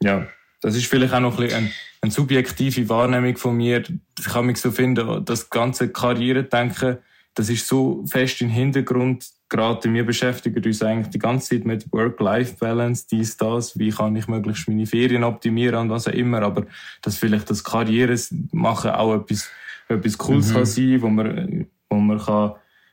Ja, 0.02 0.26
das 0.60 0.76
ist 0.76 0.86
vielleicht 0.86 1.12
auch 1.12 1.20
noch 1.20 1.38
ein 1.38 1.44
bisschen 1.44 1.58
eine, 1.58 1.70
eine 2.00 2.12
subjektive 2.12 2.88
Wahrnehmung 2.88 3.36
von 3.36 3.56
mir. 3.56 3.82
Ich 4.18 4.24
kann 4.24 4.46
mich 4.46 4.58
so 4.58 4.70
finden, 4.70 5.24
das 5.24 5.50
ganze 5.50 5.90
Karrieredenken, 5.90 6.98
das 7.34 7.48
ist 7.48 7.66
so 7.66 8.04
fest 8.06 8.42
im 8.42 8.48
Hintergrund 8.48 9.26
geraten. 9.48 9.94
Wir 9.94 10.04
beschäftigen 10.04 10.62
uns 10.64 10.82
eigentlich 10.82 11.08
die 11.08 11.18
ganze 11.18 11.50
Zeit 11.50 11.64
mit 11.64 11.90
Work-Life-Balance, 11.92 13.06
dies, 13.10 13.36
das, 13.36 13.78
wie 13.78 13.90
kann 13.90 14.16
ich 14.16 14.28
möglichst 14.28 14.68
meine 14.68 14.86
Ferien 14.86 15.24
optimieren 15.24 15.80
und 15.80 15.90
was 15.90 16.08
auch 16.08 16.12
immer. 16.12 16.42
Aber 16.42 16.66
dass 17.00 17.16
vielleicht 17.16 17.48
das 17.48 17.64
Karriere 17.64 18.18
machen 18.52 18.90
auch 18.90 19.14
etwas 19.14 19.50
etwas 19.88 20.18
Cooles 20.18 20.50
mhm. 20.50 20.54
kann 20.54 20.66
sein, 20.66 21.02
wo 21.02 21.08
man, 21.08 21.66
wo 21.88 21.96
man 21.96 22.18
kann, 22.18 22.52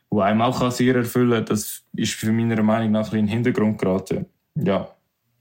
wo 0.10 0.22
einem 0.22 0.42
auch 0.42 0.72
sehr 0.72 0.96
erfüllen 0.96 1.32
kann, 1.32 1.46
das 1.46 1.84
ist 1.96 2.14
für 2.14 2.32
meiner 2.32 2.62
Meinung 2.64 2.92
nach 2.92 3.12
ein 3.12 3.20
in 3.20 3.26
den 3.26 3.32
Hintergrund 3.34 3.78
geraten. 3.78 4.26
Ja. 4.56 4.90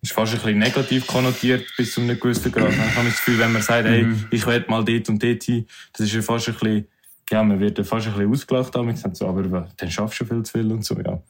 ist 0.02 0.12
fast 0.12 0.34
ein 0.34 0.38
bisschen 0.38 0.58
negativ 0.58 1.06
konnotiert 1.06 1.66
bis 1.76 1.94
zu 1.94 2.00
einem 2.00 2.20
gewissen 2.20 2.52
Grad. 2.52 2.70
Dann 2.70 2.96
habe 2.96 3.08
ich 3.08 3.14
das 3.14 3.24
Gefühl, 3.24 3.38
wenn 3.38 3.52
man 3.52 3.62
sagt, 3.62 3.86
hey, 3.86 4.04
mhm. 4.04 4.26
ich 4.30 4.46
will 4.46 4.64
mal 4.68 4.84
dort 4.84 5.08
und 5.08 5.22
dort 5.22 5.42
hin, 5.42 5.66
das 5.92 6.06
ist 6.06 6.14
ja 6.14 6.22
fast 6.22 6.48
ein 6.48 6.54
bisschen, 6.54 6.86
ja, 7.30 7.42
man 7.42 7.58
wird 7.58 7.78
ja 7.78 7.84
fast 7.84 8.06
ein 8.06 8.12
bisschen 8.12 8.30
ausgelacht 8.30 8.74
damit, 8.74 9.16
so, 9.16 9.26
aber 9.26 9.68
dann 9.76 9.90
schaffst 9.90 10.20
du 10.20 10.24
viel 10.24 10.42
zu 10.42 10.52
viel 10.52 10.70
und 10.70 10.84
so, 10.84 10.98
ja. 11.00 11.20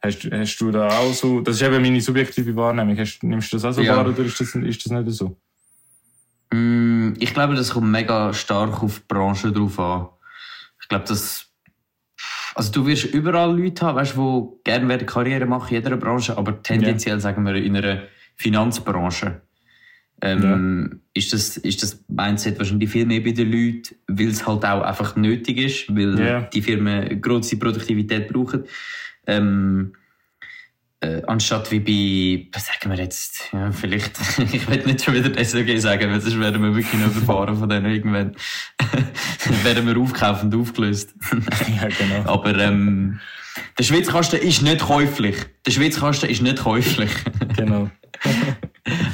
Hast, 0.00 0.28
hast 0.30 0.58
du 0.58 0.70
da 0.70 0.88
auch 0.98 1.14
so, 1.14 1.40
das 1.40 1.56
ist 1.56 1.62
eben 1.62 1.80
meine 1.80 2.00
subjektive 2.00 2.54
Wahrnehmung, 2.54 2.96
hast, 2.98 3.22
nimmst 3.22 3.52
du 3.52 3.56
das 3.56 3.64
auch 3.64 3.72
so 3.72 3.80
ja. 3.80 3.96
wahr 3.96 4.06
oder 4.06 4.18
ist 4.22 4.38
das, 4.38 4.54
ist 4.54 4.84
das 4.84 4.92
nicht 4.92 5.10
so? 5.16 5.36
Mm, 6.52 7.14
ich 7.18 7.32
glaube, 7.32 7.54
das 7.54 7.70
kommt 7.70 7.90
mega 7.90 8.32
stark 8.32 8.82
auf 8.82 8.98
die 8.98 9.04
Branche 9.08 9.50
drauf 9.50 9.78
an. 9.78 10.08
Ich 10.80 10.88
glaube, 10.88 11.06
das 11.08 11.46
also 12.54 12.72
du 12.72 12.86
wirst 12.86 13.04
überall 13.04 13.58
Leute 13.58 13.84
haben, 13.84 13.96
weißt, 13.96 14.16
die 14.16 14.42
gerne 14.64 14.98
Karriere 14.98 15.46
machen 15.46 15.68
in 15.74 15.82
jeder 15.82 15.96
Branche, 15.96 16.36
aber 16.36 16.62
tendenziell, 16.62 17.16
ja. 17.16 17.20
sagen 17.20 17.44
wir, 17.44 17.54
in 17.56 17.76
einer 17.76 18.02
Finanzbranche 18.36 19.40
ähm, 20.22 20.90
ja. 20.90 20.98
ist, 21.14 21.32
das, 21.32 21.56
ist 21.56 21.82
das 21.82 22.04
Mindset 22.08 22.58
wahrscheinlich 22.58 22.90
viel 22.90 23.06
mehr 23.06 23.20
bei 23.20 23.32
den 23.32 23.50
Leuten, 23.50 23.96
weil 24.08 24.28
es 24.28 24.46
halt 24.46 24.64
auch 24.64 24.82
einfach 24.82 25.16
nötig 25.16 25.58
ist, 25.58 25.94
weil 25.94 26.18
ja. 26.18 26.40
die 26.42 26.62
Firmen 26.62 27.20
grosse 27.20 27.58
Produktivität 27.58 28.32
brauchen. 28.32 28.64
Ähm, 29.26 29.92
äh, 31.00 31.22
anstatt 31.26 31.70
wie 31.70 31.80
bei, 31.80 32.48
was 32.52 32.66
sagen 32.66 32.90
wir 32.90 33.02
jetzt, 33.02 33.50
ja, 33.52 33.70
vielleicht, 33.72 34.18
ich 34.52 34.68
will 34.68 34.82
nicht 34.86 35.04
schon 35.04 35.14
wieder 35.14 35.44
SOG 35.44 35.78
sagen, 35.78 36.10
weil 36.10 36.20
sonst 36.20 36.40
werden 36.40 36.62
wir 36.62 36.74
wirklich 36.74 37.00
noch 37.00 37.14
überfahren 37.14 37.56
von 37.56 37.68
denen 37.68 37.92
irgendwann. 37.92 38.34
Dann 39.44 39.64
werden 39.64 39.86
wir 39.86 39.98
aufgekauft 39.98 40.44
und 40.44 40.54
aufgelöst. 40.54 41.14
ja, 41.32 41.88
genau. 41.88 42.30
Aber 42.30 42.56
ähm, 42.58 43.20
der 43.78 43.84
Schwitzkasten 43.84 44.40
ist 44.40 44.62
nicht 44.62 44.80
käuflich. 44.80 45.36
Der 45.66 45.70
Schwitzkasten 45.70 46.28
ist 46.28 46.42
nicht 46.42 46.58
käuflich. 46.58 47.10
genau. 47.56 47.90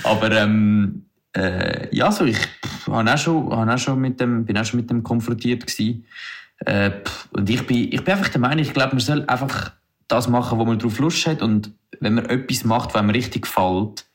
Aber 0.05 0.31
ähm, 0.33 1.07
äh, 1.37 1.95
ja, 1.95 2.11
so 2.11 2.25
ich 2.25 2.39
habe 2.87 3.11
auch 3.11 3.19
schon, 3.19 3.53
auch 3.53 3.79
schon 3.79 4.01
mit 4.01 4.21
dem, 4.21 4.45
bin 4.45 4.59
auch 4.59 4.65
schon 4.65 4.81
mit 4.81 4.91
dem 4.91 5.03
konfrontiert 5.03 5.67
gewesen. 5.67 6.07
Äh, 6.61 6.91
und 7.33 7.49
ich 7.49 7.67
bin, 7.67 7.93
ich 7.93 8.05
bin 8.05 8.15
einfach 8.15 8.29
der 8.29 8.41
Meinung, 8.41 8.65
ich 8.65 8.73
glaube, 8.73 8.91
man 8.91 9.01
soll 9.01 9.25
einfach 9.27 9.73
das 10.09 10.29
machen, 10.29 10.59
wo 10.59 10.65
man 10.65 10.79
drauf 10.79 10.99
Lust 10.99 11.27
hat. 11.27 11.43
Und 11.43 11.73
wenn 12.01 12.15
man 12.15 12.27
etwas 12.27 12.65
macht, 12.65 12.91
was 12.95 13.01
einem 13.01 13.11
richtig 13.11 13.43
gefällt, 13.43 14.07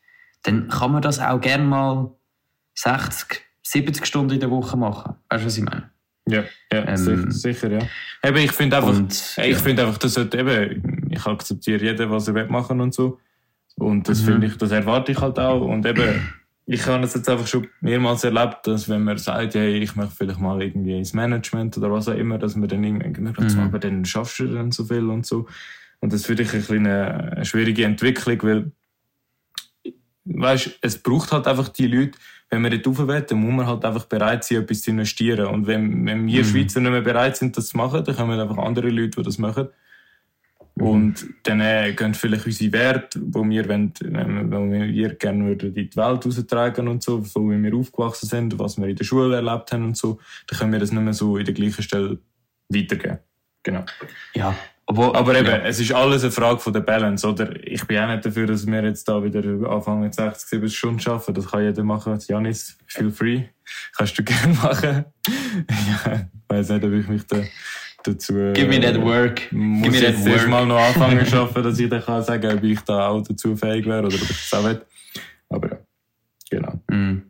dann 0.44 0.68
kann 0.68 0.92
man 0.92 1.02
das 1.02 1.20
auch 1.20 1.40
gerne 1.42 1.64
mal 1.64 2.12
60, 2.76 3.42
70 3.64 4.06
Stunden 4.06 4.34
in 4.34 4.40
der 4.40 4.52
Woche 4.52 4.78
machen. 4.78 5.16
Weißt 5.30 5.44
du, 5.44 5.48
was 5.48 5.58
ich 5.58 5.64
meine? 5.64 5.90
Ja, 6.27 6.44
ja 6.74 6.88
ähm, 6.88 7.32
sicher, 7.32 7.72
ja. 7.72 7.79
Eben, 8.24 8.38
ich 8.38 8.51
finde 8.51 8.77
einfach, 8.77 8.89
und, 8.89 9.13
ich 9.13 9.38
ja. 9.38 9.58
finde 9.58 9.86
einfach, 9.86 10.00
das 10.00 10.13
sollte 10.13 10.39
eben, 10.39 11.08
ich 11.12 11.25
akzeptiere 11.25 11.84
jeden, 11.84 12.10
was 12.10 12.27
er 12.27 12.46
machen 12.48 12.82
und 12.82 12.94
so. 12.94 13.20
Und 13.77 14.08
das 14.08 14.22
mhm. 14.22 14.25
finde 14.25 14.48
ich, 14.48 14.58
das 14.58 14.72
erwarte 14.72 15.12
ich 15.12 15.20
halt 15.20 15.38
auch. 15.38 15.62
Und 15.62 15.86
eben, 15.86 16.32
ich 16.65 16.86
habe 16.88 17.03
es 17.03 17.13
jetzt 17.13 17.29
einfach 17.29 17.46
schon 17.46 17.67
mehrmals 17.82 18.24
erlebt, 18.24 18.65
dass 18.65 18.89
wenn 18.89 19.03
man 19.03 19.17
sagt, 19.17 19.53
hey, 19.53 19.77
ich 19.77 19.96
möchte 19.96 20.15
vielleicht 20.15 20.39
mal 20.39 20.62
irgendwie 20.62 20.98
ins 20.98 21.13
Management 21.13 21.77
oder 21.77 21.91
was 21.91 22.08
auch 22.08 22.15
immer, 22.15 22.39
dass 22.39 22.55
man 22.55 22.67
dann 22.67 22.84
irgendwie 22.84 23.22
mhm. 23.22 23.60
aber 23.60 23.79
dann 23.79 24.03
schaffst 24.05 24.39
du 24.39 24.48
dann 24.48 24.72
so 24.72 24.86
viel 24.86 25.08
und 25.10 25.25
so. 25.25 25.46
Und 26.00 26.12
das 26.12 26.25
finde 26.25 26.44
ich 26.44 26.53
ein 26.53 26.60
bisschen 26.60 26.88
eine 26.88 27.46
schwierige 27.46 27.86
Entwicklung, 27.86 28.41
weil, 28.44 28.72
weißt, 30.25 30.79
es 30.82 30.98
braucht 30.98 31.32
halt 31.32 31.48
einfach 31.48 31.70
die 31.70 31.88
Leute, 31.88 32.17
wenn 32.50 32.62
man 32.62 32.72
dort 32.72 32.88
rauf 32.88 33.08
will, 33.08 33.22
dann 33.22 33.40
muss 33.40 33.54
man 33.54 33.68
halt 33.68 33.86
einfach 33.86 34.06
bereit 34.06 34.44
sein, 34.44 34.62
etwas 34.62 34.82
zu 34.82 34.92
investieren. 34.92 35.48
Und 35.48 35.68
wenn, 35.68 36.06
wenn 36.06 36.28
wir 36.28 36.44
mhm. 36.44 36.48
Schweizer 36.48 36.80
nicht 36.80 36.92
mehr 36.92 37.02
bereit 37.02 37.38
sind, 37.38 37.58
das 37.58 37.70
zu 37.70 37.78
machen, 37.78 38.04
dann 38.04 38.16
kommen 38.16 38.40
einfach 38.40 38.58
andere 38.58 38.90
Leute, 38.90 39.18
die 39.18 39.24
das 39.24 39.38
machen. 39.38 39.70
Mhm. 40.75 40.88
Und 40.88 41.25
dann 41.44 41.62
äh, 41.62 41.94
gehen 41.94 42.14
vielleicht 42.14 42.46
unsere 42.46 42.72
Werte, 42.74 43.20
wo 43.25 43.44
wir, 43.48 43.68
wollen, 43.68 43.94
wo 44.00 44.72
wir 44.72 45.16
gerne 45.16 45.46
würden, 45.46 45.75
in 45.75 45.90
die 45.90 45.98
Welt 45.98 46.25
raustragen 46.25 46.88
und 46.88 47.02
so, 47.02 47.22
so 47.24 47.50
wie 47.50 47.62
wir 47.62 47.75
aufgewachsen 47.75 48.28
sind, 48.28 48.60
was 48.60 48.78
wir 48.78 48.88
in 48.88 48.96
der 48.96 49.06
Schule 49.06 49.36
erlebt 49.36 49.72
haben 49.72 49.86
und 49.86 49.98
so, 49.98 50.20
dann 50.48 50.60
können 50.60 50.72
wir 50.74 50.80
das 50.80 50.92
nicht 50.92 51.04
mehr 51.04 51.14
so 51.14 51.38
in 51.38 51.46
der 51.46 51.54
gleichen 51.54 51.82
Stelle 51.82 52.20
weitergeben. 52.70 53.20
Genau. 53.64 53.84
Ja, 54.36 54.55
obwohl, 54.98 55.16
aber 55.16 55.38
eben, 55.38 55.48
ja. 55.48 55.58
es 55.58 55.79
ist 55.79 55.92
alles 55.92 56.24
eine 56.24 56.31
Frage 56.31 56.60
von 56.60 56.72
der 56.72 56.79
Balance, 56.79 57.27
oder? 57.27 57.53
Ich 57.66 57.86
bin 57.86 57.98
auch 57.98 58.08
nicht 58.08 58.25
dafür, 58.25 58.48
dass 58.48 58.66
wir 58.66 58.84
jetzt 58.84 59.08
da 59.08 59.22
wieder 59.22 59.42
anfangen, 59.70 60.12
60, 60.12 60.48
70 60.48 60.77
Stunden 60.77 61.00
zu 61.00 61.12
arbeiten. 61.12 61.34
Das 61.34 61.48
kann 61.48 61.64
jeder 61.64 61.84
machen. 61.84 62.18
Janis, 62.27 62.77
feel 62.88 63.12
free. 63.12 63.44
Kannst 63.96 64.18
du 64.18 64.24
gerne 64.25 64.53
machen. 64.53 65.05
ja, 65.27 66.27
ich 66.34 66.40
weiss 66.48 66.70
nicht, 66.70 66.84
ob 66.84 66.92
ich 66.94 67.08
mich 67.08 67.27
da 67.27 67.38
dazu... 68.03 68.34
Give 68.53 68.68
me 68.68 68.79
that 68.79 69.01
work. 69.01 69.51
Muss 69.51 69.84
Give 69.84 70.01
me 70.01 70.08
jetzt 70.08 70.25
erst 70.25 70.48
mal 70.48 70.66
noch 70.66 70.79
anfangen 70.79 71.25
zu 71.25 71.38
arbeiten, 71.38 71.64
dass 71.64 71.79
ich 71.79 71.90
dann 71.90 72.01
kann 72.01 72.24
sagen, 72.24 72.58
ob 72.58 72.64
ich 72.64 72.79
da 72.81 73.10
auch 73.10 73.22
dazu 73.22 73.55
fähig 73.55 73.86
wäre 73.86 74.05
oder 74.05 74.16
ob 74.16 74.22
ich 74.22 74.27
das 74.27 74.53
auch 74.53 74.64
will. 74.64 74.81
Aber 75.50 75.70
ja, 75.70 75.77
genau. 76.50 76.81
Mm. 76.90 77.24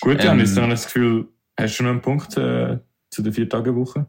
Gut, 0.00 0.22
Janis, 0.22 0.50
ähm, 0.50 0.56
dann 0.56 0.70
das 0.70 0.84
Gefühl, 0.86 1.28
hast 1.58 1.78
du 1.78 1.82
noch 1.82 1.90
einen 1.90 2.00
Punkt 2.00 2.36
äh, 2.36 2.78
zu 3.10 3.22
der 3.22 3.32
Vier-Tage-Woche? 3.32 4.06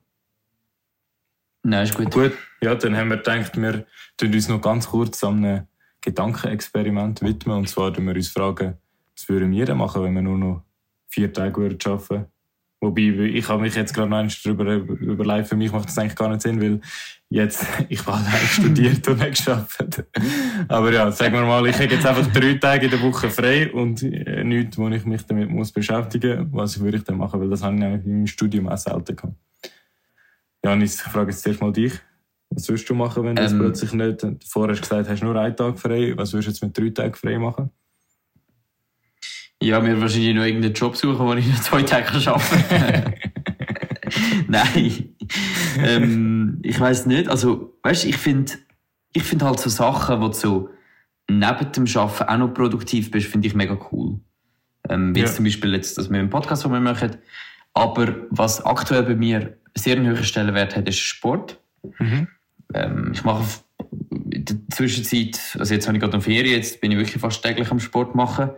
Nein, 1.64 1.84
ist 1.84 1.96
gut. 1.96 2.12
Gut, 2.12 2.34
ja, 2.62 2.76
dann 2.76 2.96
haben 2.96 3.10
wir 3.10 3.18
gedacht, 3.18 3.60
wir 3.60 3.86
tun 4.18 4.34
uns 4.34 4.48
noch 4.48 4.62
ganz 4.62 4.88
kurz 4.88 5.24
an 5.24 5.44
einem 5.44 5.68
Gedankenexperiment 6.02 7.22
widmen. 7.22 7.58
Und 7.58 7.70
zwar 7.70 7.94
tun 7.94 8.06
wir 8.06 8.16
uns 8.16 8.30
fragen, 8.30 8.78
was 9.16 9.30
würden 9.30 9.52
wir 9.52 9.66
denn 9.66 9.78
machen, 9.78 10.04
wenn 10.04 10.14
wir 10.14 10.22
nur 10.22 10.38
noch 10.38 10.64
vier 11.08 11.32
Tage 11.32 11.62
arbeiten 11.62 11.86
würden 11.86 12.26
Wobei, 12.80 13.02
ich 13.02 13.50
habe 13.50 13.64
mich 13.64 13.74
jetzt 13.74 13.92
gerade 13.92 14.10
noch 14.10 14.32
darüber 14.44 14.76
überlegt, 14.76 15.48
für 15.48 15.56
mich 15.56 15.72
macht 15.72 15.88
das 15.88 15.98
eigentlich 15.98 16.16
gar 16.16 16.30
nicht 16.30 16.44
Sinn, 16.44 16.62
weil 16.62 16.80
jetzt, 17.28 17.66
ich 17.90 18.06
habe 18.06 18.18
eigentlich 18.18 18.52
studiert 18.52 19.08
und 19.08 19.18
nicht 19.18 19.38
geschafft. 19.38 20.04
Aber 20.68 20.94
ja, 20.94 21.12
sagen 21.12 21.34
wir 21.34 21.42
mal, 21.42 21.66
ich 21.66 21.76
habe 21.76 21.86
jetzt 21.86 22.06
einfach 22.06 22.32
drei 22.32 22.54
Tage 22.54 22.86
in 22.86 22.92
der 22.92 23.02
Woche 23.02 23.32
frei 23.32 23.72
und 23.72 24.04
äh, 24.04 24.44
nichts, 24.44 24.78
wo 24.78 24.88
ich 24.90 25.06
mich 25.06 25.26
damit 25.26 25.50
muss 25.50 25.72
beschäftigen 25.72 26.52
muss. 26.52 26.76
Was 26.76 26.80
würde 26.80 26.98
ich 26.98 27.04
dann 27.04 27.18
machen? 27.18 27.42
Weil 27.42 27.50
das 27.50 27.64
habe 27.64 27.76
ich 27.78 27.84
eigentlich 27.84 28.06
im 28.06 28.28
Studium 28.28 28.70
auch 28.70 28.78
selten 28.78 29.16
gehabt. 29.16 29.36
Janis, 30.64 30.96
ich 30.96 31.12
frage 31.12 31.32
jetzt 31.32 31.42
zuerst 31.42 31.62
mal 31.62 31.74
dich. 31.74 31.94
Was 32.50 32.70
würdest 32.70 32.90
du 32.90 32.96
machen, 32.96 33.24
wenn 33.24 33.36
du 33.36 33.42
ähm, 33.44 33.60
plötzlich 33.60 33.94
nicht, 33.94 34.26
vorher 34.48 34.74
hast 34.74 34.86
du 34.86 34.90
gesagt, 34.90 35.10
hast 35.10 35.24
nur 35.24 35.36
einen 35.36 35.56
Tag 35.56 35.80
frei, 35.80 36.14
was 36.16 36.34
würdest 36.34 36.48
du 36.48 36.52
jetzt 36.52 36.64
mit 36.64 36.78
drei 36.78 36.90
Tagen 36.90 37.14
frei 37.14 37.38
machen? 37.38 37.70
Ja, 39.62 39.80
mir 39.80 40.00
wahrscheinlich 40.00 40.36
noch 40.36 40.44
irgendeinen 40.44 40.74
Job 40.74 40.96
suchen, 40.96 41.20
wo 41.20 41.34
ich 41.34 41.48
noch 41.48 41.62
zwei 41.62 41.82
Tage 41.82 42.08
arbeiten 42.30 42.70
kann. 42.70 43.14
Nein. 44.48 45.16
ähm, 45.80 46.60
ich 46.64 46.80
weiß 46.80 47.08
nicht. 47.08 47.28
Also, 47.28 47.78
weißt 47.84 48.04
du, 48.04 48.08
ich 48.10 48.18
finde 48.18 48.54
ich 49.14 49.24
find 49.24 49.42
halt 49.42 49.60
so 49.60 49.70
Sachen, 49.70 50.22
wo 50.22 50.28
du 50.28 50.34
so 50.34 50.70
neben 51.30 51.72
dem 51.72 51.86
Arbeiten 51.96 52.24
auch 52.24 52.38
noch 52.38 52.54
produktiv 52.54 53.12
bist, 53.12 53.28
finde 53.28 53.48
ich 53.48 53.56
mega 53.56 53.78
cool. 53.92 54.20
Ähm, 54.90 55.16
wie 55.16 55.22
ja. 55.22 55.26
zum 55.26 55.44
Beispiel 55.44 55.74
jetzt 55.74 55.98
das 55.98 56.10
mit 56.10 56.22
dem 56.22 56.30
Podcast, 56.30 56.64
den 56.64 56.72
wir 56.72 56.80
machen. 56.80 57.18
Aber 57.74 58.16
was 58.30 58.64
aktuell 58.66 59.04
bei 59.04 59.16
mir 59.16 59.58
sehr 59.76 59.98
einen 59.98 60.16
hohen 60.16 60.24
Stellenwert 60.24 60.76
hat, 60.76 60.88
ist 60.88 61.00
Sport. 61.00 61.60
Mhm. 62.00 62.28
Ähm, 62.74 63.12
ich 63.14 63.24
mache 63.24 63.44
in 64.30 64.46
der 64.46 64.58
Zwischenzeit, 64.72 65.40
also 65.60 65.74
jetzt 65.74 65.88
habe 65.88 65.98
ich 65.98 66.02
gerade 66.02 66.14
eine 66.14 66.22
Ferien, 66.22 66.56
jetzt 66.56 66.82
bin 66.82 66.92
ich 66.92 66.98
wirklich 66.98 67.22
fast 67.22 67.44
täglich 67.44 67.72
am 67.72 67.80
Sport 67.80 68.16
machen. 68.16 68.50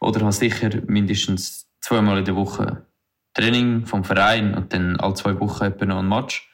Oder 0.00 0.20
habe 0.20 0.32
sicher 0.32 0.70
mindestens 0.86 1.66
zweimal 1.80 2.18
in 2.18 2.24
der 2.24 2.36
Woche 2.36 2.86
Training 3.32 3.86
vom 3.86 4.04
Verein 4.04 4.54
und 4.54 4.72
dann 4.72 4.96
alle 4.96 5.14
zwei 5.14 5.38
Wochen 5.40 5.64
etwa 5.64 5.86
noch 5.86 5.98
ein 5.98 6.08
Match. 6.08 6.48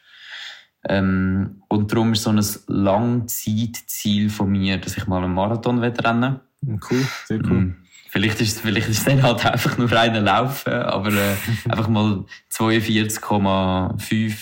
Ähm, 0.88 1.62
und 1.68 1.92
darum 1.92 2.12
ist 2.12 2.22
so 2.22 2.30
ein 2.30 2.42
Langzeitziel 2.66 4.30
von 4.30 4.50
mir, 4.50 4.78
dass 4.78 4.96
ich 4.96 5.06
mal 5.06 5.22
einen 5.22 5.34
Marathon 5.34 5.78
rennen 5.78 6.40
Cool, 6.62 7.06
sehr 7.26 7.38
cool. 7.44 7.50
Ähm, 7.50 7.76
Vielleicht 8.10 8.40
ist, 8.40 8.60
vielleicht 8.60 8.88
ist 8.88 8.98
es 8.98 9.04
dann 9.04 9.22
halt 9.22 9.46
einfach 9.46 9.78
nur 9.78 9.90
reiner 9.92 10.20
Laufen, 10.20 10.72
aber 10.72 11.12
äh, 11.12 11.36
einfach 11.68 11.86
mal 11.86 12.24
42,5, 12.52 14.34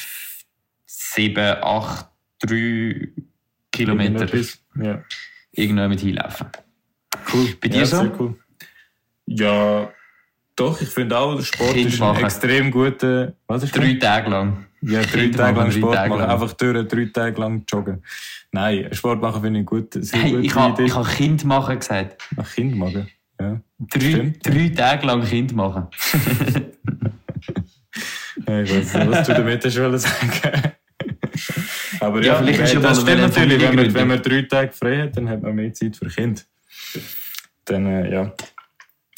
7, 0.87 1.57
8, 1.62 2.08
3 2.40 3.09
Kilometer 3.72 4.27
ja. 4.83 5.03
irgendwann 5.53 5.90
mit 5.90 6.01
hinlaufen. 6.01 6.48
Cool. 7.33 7.55
Bei 7.61 7.68
dir 7.68 7.81
ja, 7.81 7.87
so? 7.87 8.11
Cool. 8.18 8.35
Ja, 9.27 9.90
doch, 10.57 10.81
ich 10.81 10.88
finde 10.88 11.16
auch, 11.16 11.40
Sport 11.40 11.74
kind 11.74 11.92
ist 11.92 12.03
ein 12.03 12.16
extrem 12.16 12.70
guter. 12.70 13.35
Was 13.46 13.62
ist 13.62 13.77
Drei 13.77 13.94
Tage 13.94 14.31
lang. 14.31 14.66
Ja, 14.81 15.03
drei 15.03 15.22
kind 15.22 15.37
Tage 15.37 15.59
lang 15.59 15.70
Sport 15.70 15.94
Tage 15.94 16.11
machen. 16.11 16.20
Lang. 16.20 16.31
Einfach 16.31 16.53
durch, 16.55 16.88
drei 16.88 17.05
Tage 17.07 17.40
lang 17.40 17.64
joggen. 17.68 18.03
Nein, 18.53 18.88
Sport 18.92 19.20
machen 19.20 19.42
finde 19.42 19.61
ich 19.61 19.66
gut. 19.66 19.92
Sehr 19.92 20.20
hey, 20.20 20.38
ich 20.40 20.55
habe 20.55 20.94
ha 20.94 21.05
Kind 21.05 21.44
machen 21.44 21.79
gesagt. 21.79 22.22
Ach, 22.37 22.55
Kind 22.55 22.77
machen? 22.77 23.09
Ja. 23.40 23.61
Drei, 23.79 24.33
drei 24.42 24.68
Tage 24.70 25.07
lang 25.07 25.22
Kind 25.22 25.55
machen. 25.55 25.87
ja, 28.48 28.61
ich 28.61 28.74
weiß 28.74 28.94
nicht, 28.94 29.11
was 29.11 29.27
du 29.27 29.35
damit 29.35 29.72
schon 29.72 29.98
sagen 29.98 30.72
Aber 32.00 32.20
ja, 32.22 32.34
ja 32.34 32.38
vielleicht 32.38 32.74
ist 32.74 32.82
das 32.82 33.00
stimmt 33.00 33.20
natürlich, 33.20 33.61
wenn 33.61 33.74
man, 33.74 33.94
wenn 33.94 34.08
man 34.08 34.22
drei 34.22 34.42
Tage 34.42 34.72
frei 34.72 35.02
hat, 35.02 35.16
dann 35.16 35.28
hat 35.28 35.42
man 35.42 35.54
mehr 35.54 35.72
Zeit 35.72 35.96
für 35.96 36.08
Kind. 36.08 36.46
Dann, 37.64 37.87
äh, 37.87 38.12
ja. 38.12 38.32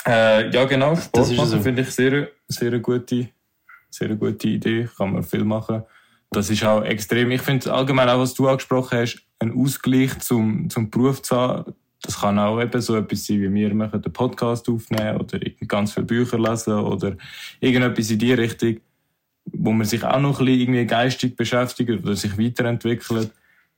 Äh, 0.06 0.50
ja, 0.50 0.64
genau, 0.64 0.96
Sport 0.96 1.30
machen 1.32 1.48
so. 1.48 1.60
finde 1.60 1.82
ich 1.82 1.90
sehr, 1.90 2.28
sehr 2.48 2.78
gute, 2.78 3.28
sehr 3.90 4.14
gute 4.16 4.48
Idee. 4.48 4.88
Kann 4.96 5.12
man 5.12 5.22
viel 5.22 5.44
machen. 5.44 5.82
Das 6.30 6.48
ist 6.48 6.64
auch 6.64 6.82
extrem. 6.82 7.30
Ich 7.32 7.42
finde 7.42 7.72
allgemein 7.72 8.08
auch, 8.08 8.20
was 8.20 8.34
du 8.34 8.48
angesprochen 8.48 8.98
hast, 8.98 9.20
ein 9.40 9.52
Ausgleich 9.52 10.18
zum, 10.20 10.70
zum 10.70 10.90
Beruf 10.90 11.22
zu 11.22 11.36
haben, 11.36 11.74
das 12.02 12.20
kann 12.20 12.38
auch 12.38 12.60
eben 12.60 12.80
so 12.80 12.96
etwas 12.96 13.26
sein, 13.26 13.42
wie 13.42 13.52
wir 13.52 13.74
machen, 13.74 14.00
den 14.00 14.12
Podcast 14.12 14.68
aufnehmen 14.68 15.20
oder 15.20 15.38
ganz 15.66 15.92
viele 15.92 16.06
Bücher 16.06 16.38
lesen 16.38 16.74
oder 16.74 17.16
irgendetwas 17.60 18.10
in 18.10 18.18
die 18.18 18.32
Richtung, 18.32 18.76
wo 19.52 19.72
man 19.72 19.86
sich 19.86 20.04
auch 20.04 20.20
noch 20.20 20.40
ein 20.40 20.46
bisschen 20.46 20.60
irgendwie 20.60 20.86
geistig 20.86 21.36
beschäftigt 21.36 21.90
oder 21.90 22.16
sich 22.16 22.38
weiterentwickelt. 22.38 23.30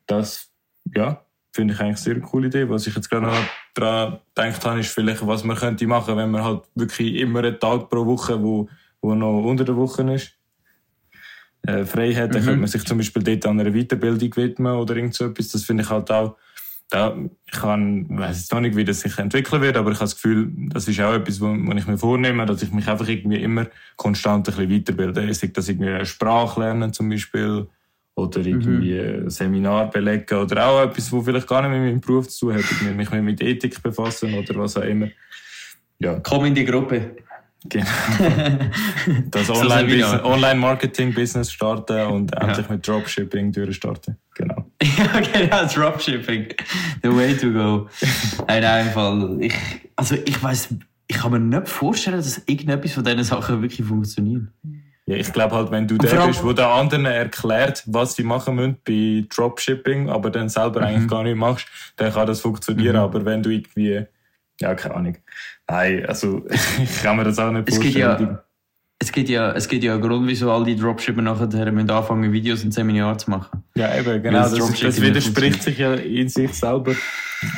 Das, 0.07 0.51
ja, 0.95 1.25
finde 1.53 1.75
ich 1.75 1.81
eigentlich 1.81 2.07
eine 2.07 2.15
sehr 2.15 2.21
coole 2.21 2.49
Idee. 2.49 2.69
Was 2.69 2.87
ich 2.87 2.95
jetzt 2.95 3.09
gerade 3.09 3.27
noch 3.27 3.37
daran 3.75 4.19
gedacht 4.35 4.65
habe, 4.65 4.81
ist 4.81 4.91
vielleicht, 4.91 5.27
was 5.27 5.45
man 5.45 5.57
könnte 5.57 5.87
machen, 5.87 6.17
wenn 6.17 6.31
man 6.31 6.45
halt 6.45 6.63
wirklich 6.75 7.15
immer 7.17 7.41
einen 7.41 7.59
Tag 7.59 7.89
pro 7.89 8.05
Woche, 8.07 8.43
wo, 8.43 8.69
wo 9.01 9.15
noch 9.15 9.43
unter 9.45 9.65
der 9.65 9.77
Woche 9.77 10.03
ist, 10.15 10.33
äh, 11.67 11.85
frei 11.85 12.13
hat, 12.15 12.35
dann 12.35 12.43
mhm. 12.43 12.47
könnte 12.47 12.61
man 12.61 12.69
sich 12.69 12.85
zum 12.85 12.99
Beispiel 12.99 13.23
dort 13.23 13.47
an 13.47 13.61
einer 13.61 13.73
Weiterbildung 13.73 14.35
widmen 14.37 14.75
oder 14.75 14.97
irgend 14.97 15.15
so 15.15 15.27
etwas. 15.27 15.49
Das 15.49 15.65
finde 15.65 15.85
ich 15.85 15.91
halt 15.91 16.11
auch, 16.11 16.37
da, 16.93 17.17
ich 17.47 17.53
kann, 17.53 18.07
weiß 18.19 18.39
jetzt 18.39 18.53
noch 18.53 18.61
nicht, 18.61 18.77
wie 18.77 18.85
das 18.85 19.01
sich 19.01 19.17
entwickeln 19.19 19.63
wird, 19.63 19.77
aber 19.77 19.91
ich 19.91 19.97
habe 19.97 20.05
das 20.05 20.15
Gefühl, 20.15 20.51
das 20.69 20.89
ist 20.89 21.01
auch 21.01 21.15
etwas, 21.15 21.41
wo 21.41 21.55
ich 21.55 21.87
mir 21.87 21.99
vornehme, 21.99 22.45
dass 22.45 22.63
ich 22.63 22.73
mich 22.73 22.87
einfach 22.87 23.09
irgendwie 23.09 23.43
immer 23.43 23.67
konstant 23.97 24.49
ein 24.49 24.55
bisschen 24.55 24.71
weiterbilde. 24.71 25.33
Sei 25.33 25.49
das 25.49 25.69
irgendwie 25.69 25.91
eine 25.91 26.07
Sprache 26.07 26.61
lernen 26.61 26.93
zum 26.93 27.09
Beispiel, 27.09 27.67
oder 28.15 28.41
mhm. 28.41 28.47
irgendwie 28.47 29.01
mhm. 29.01 29.31
Seminar 29.31 29.91
belegen 29.91 30.39
oder 30.39 30.67
auch 30.67 30.83
etwas, 30.83 31.11
wo 31.13 31.23
vielleicht 31.23 31.47
gar 31.47 31.63
nicht 31.63 31.71
mit 31.71 31.81
meinem 31.81 32.01
Beruf 32.01 32.29
zu 32.29 32.47
tun 32.47 32.57
hat, 32.57 32.97
mich 32.97 33.11
mit 33.11 33.41
Ethik 33.41 33.83
befassen 33.83 34.35
oder 34.35 34.55
was 34.57 34.77
auch 34.77 34.83
immer. 34.83 35.09
Ja. 35.99 36.21
Komm 36.21 36.47
in 36.47 36.55
die 36.55 36.65
Gruppe. 36.65 37.17
Genau. 37.69 37.87
Das 39.31 39.49
Online-Marketing-Business 39.49 41.53
starten 41.53 42.07
und 42.07 42.33
ja. 42.33 42.41
endlich 42.41 42.69
mit 42.69 42.87
Dropshipping 42.87 43.53
durchstarten. 43.53 44.17
Genau. 44.35 44.67
ja, 44.99 45.21
genau, 45.21 45.67
Dropshipping. 45.67 46.55
The 47.03 47.15
way 47.15 47.37
to 47.37 47.53
go. 47.53 47.89
Nein, 48.49 48.65
einfach. 48.65 49.29
Ich, 49.39 49.55
also 49.97 50.17
ich 50.25 50.43
weiß, 50.43 50.75
ich 51.07 51.17
kann 51.17 51.33
mir 51.33 51.41
nicht 51.41 51.69
vorstellen, 51.69 52.17
dass 52.17 52.39
irgendetwas 52.47 52.93
von 52.93 53.05
diesen 53.05 53.25
Sachen 53.25 53.63
wirklich 53.63 53.87
funktioniert. 53.87 54.43
Ja, 55.07 55.17
ich 55.17 55.33
glaube 55.33 55.55
halt, 55.55 55.71
wenn 55.71 55.87
du 55.87 55.99
der 55.99 56.27
bist, 56.27 56.43
der 56.43 56.53
den 56.55 56.65
anderen 56.65 57.07
erklärt, 57.07 57.83
was 57.87 58.15
sie 58.15 58.23
machen 58.23 58.55
müssen 58.55 58.77
bei 58.85 59.25
Dropshipping, 59.35 60.09
aber 60.09 60.31
dann 60.31 60.49
selber 60.49 60.81
mhm. 60.81 60.87
eigentlich 60.87 61.11
gar 61.11 61.23
nicht 61.23 61.37
machst, 61.37 61.67
dann 61.97 62.13
kann 62.13 62.27
das 62.27 62.41
funktionieren. 62.41 62.97
Mhm. 62.97 63.03
Aber 63.03 63.25
wenn 63.25 63.43
du 63.43 63.51
irgendwie, 63.51 64.07
ja, 64.61 64.75
keine 64.75 64.95
Ahnung. 64.95 65.17
Nein, 65.69 66.07
also, 66.07 66.45
ich 66.83 67.03
kann 67.03 67.17
mir 67.17 67.25
das 67.25 67.39
auch 67.39 67.51
nicht 67.51 67.69
es 67.69 67.77
vorstellen. 67.77 68.39
Es 69.03 69.11
gibt 69.11 69.29
ja, 69.29 69.51
es 69.51 69.67
gibt 69.67 69.83
ja 69.83 69.95
einen 69.95 70.01
Grund, 70.01 70.29
wieso 70.29 70.53
all 70.53 70.63
die 70.63 70.77
Dropshipper 70.77 71.23
nachher 71.23 71.73
müssen 71.73 71.91
anfangen, 71.91 72.33
Videos 72.33 72.63
und 72.63 72.73
Seminare 72.73 73.17
zu 73.17 73.31
machen. 73.31 73.65
Ja, 73.75 73.93
eben, 73.99 74.23
genau. 74.23 74.39
Das, 74.39 74.55
das, 74.55 74.79
das 74.79 75.01
widerspricht 75.01 75.61
sich 75.61 75.79
ja 75.79 75.95
in 75.95 76.29
sich 76.29 76.53
selber. 76.55 76.95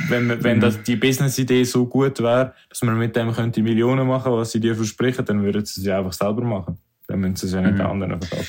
Wenn, 0.08 0.42
wenn 0.42 0.56
mhm. 0.56 0.60
das, 0.62 0.82
die 0.82 0.96
Business-Idee 0.96 1.64
so 1.64 1.84
gut 1.84 2.18
wäre, 2.20 2.54
dass 2.70 2.80
man 2.80 2.98
mit 2.98 3.14
dem 3.14 3.30
könnte 3.30 3.60
Millionen 3.60 4.08
machen, 4.08 4.32
was 4.32 4.52
sie 4.52 4.60
dir 4.60 4.74
versprechen, 4.74 5.22
dann 5.26 5.42
würden 5.42 5.66
sie 5.66 5.82
es 5.82 5.86
ja 5.86 5.98
einfach 5.98 6.14
selber 6.14 6.40
machen. 6.40 6.78
Dann 7.08 7.20
müssen 7.20 7.36
sie 7.36 7.46
es 7.48 7.52
ja 7.52 7.60
nicht 7.60 7.72
mhm. 7.72 7.76
den 7.76 7.86
anderen 7.88 8.22
verkaufen. 8.22 8.48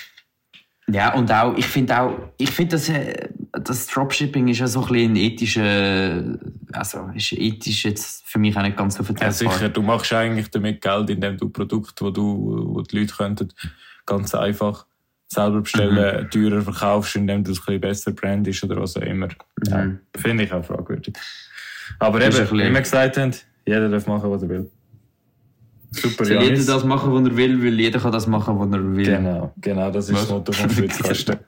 Ja, 0.91 1.13
und 1.15 1.31
auch, 1.31 1.57
ich 1.57 1.65
finde 1.65 1.99
auch, 1.99 2.13
ich 2.37 2.51
finde, 2.51 2.75
dass, 2.75 2.89
äh, 2.89 3.29
das 3.51 3.87
Dropshipping 3.87 4.47
ist 4.49 4.59
ja 4.59 4.67
so 4.67 4.81
ein 4.83 4.87
bisschen 4.87 5.11
ein 5.11 5.15
ethischer, 5.15 6.37
also, 6.73 7.09
ist 7.15 7.31
ethisch 7.33 7.85
jetzt 7.85 8.27
für 8.27 8.37
mich 8.37 8.55
auch 8.55 8.61
nicht 8.61 8.77
ganz 8.77 8.95
so 8.95 9.03
vertretbar. 9.03 9.27
Ja, 9.27 9.31
sicher. 9.31 9.69
Du 9.69 9.81
machst 9.81 10.13
eigentlich 10.13 10.51
damit 10.51 10.81
Geld, 10.81 11.09
indem 11.09 11.37
du 11.37 11.49
Produkte, 11.49 12.05
wo 12.05 12.11
du, 12.11 12.75
wo 12.75 12.81
die 12.81 12.99
Leute 12.99 13.15
könnten, 13.15 13.51
ganz 14.05 14.35
einfach 14.35 14.85
selber 15.27 15.61
bestellen, 15.61 16.23
mhm. 16.23 16.29
teurer 16.29 16.61
verkaufst, 16.61 17.15
indem 17.15 17.43
du 17.43 17.51
es 17.51 17.59
ein 17.59 17.65
bisschen 17.65 17.81
besser 17.81 18.11
brandest 18.11 18.63
oder 18.63 18.79
was 18.79 18.95
auch 18.95 19.01
immer. 19.01 19.27
Mhm. 19.27 19.67
Ja, 19.67 19.89
finde 20.15 20.43
ich 20.43 20.53
auch 20.53 20.63
fragwürdig. 20.63 21.15
Aber 21.99 22.21
eben, 22.21 22.51
wie 22.51 22.73
wir 22.73 22.81
gesagt 22.81 23.17
haben, 23.17 23.31
jeder 23.65 23.89
darf 23.89 24.05
machen, 24.05 24.29
was 24.29 24.43
er 24.43 24.49
will. 24.49 24.69
Super, 25.91 26.25
Soll 26.25 26.43
jeder 26.43 26.63
das 26.63 26.83
machen, 26.83 27.13
was 27.13 27.29
er 27.29 27.37
will, 27.37 27.63
weil 27.63 27.79
jeder 27.79 27.99
kann 27.99 28.11
das 28.11 28.27
machen, 28.27 28.59
was 28.59 28.71
er 28.71 28.95
will. 28.95 29.05
Genau, 29.05 29.53
genau, 29.57 29.91
das 29.91 30.09
ist 30.09 30.13
Was? 30.13 30.21
das 30.21 30.29
Motto 30.31 30.51
vom 30.51 30.69
Schwitzkasten. 30.69 31.35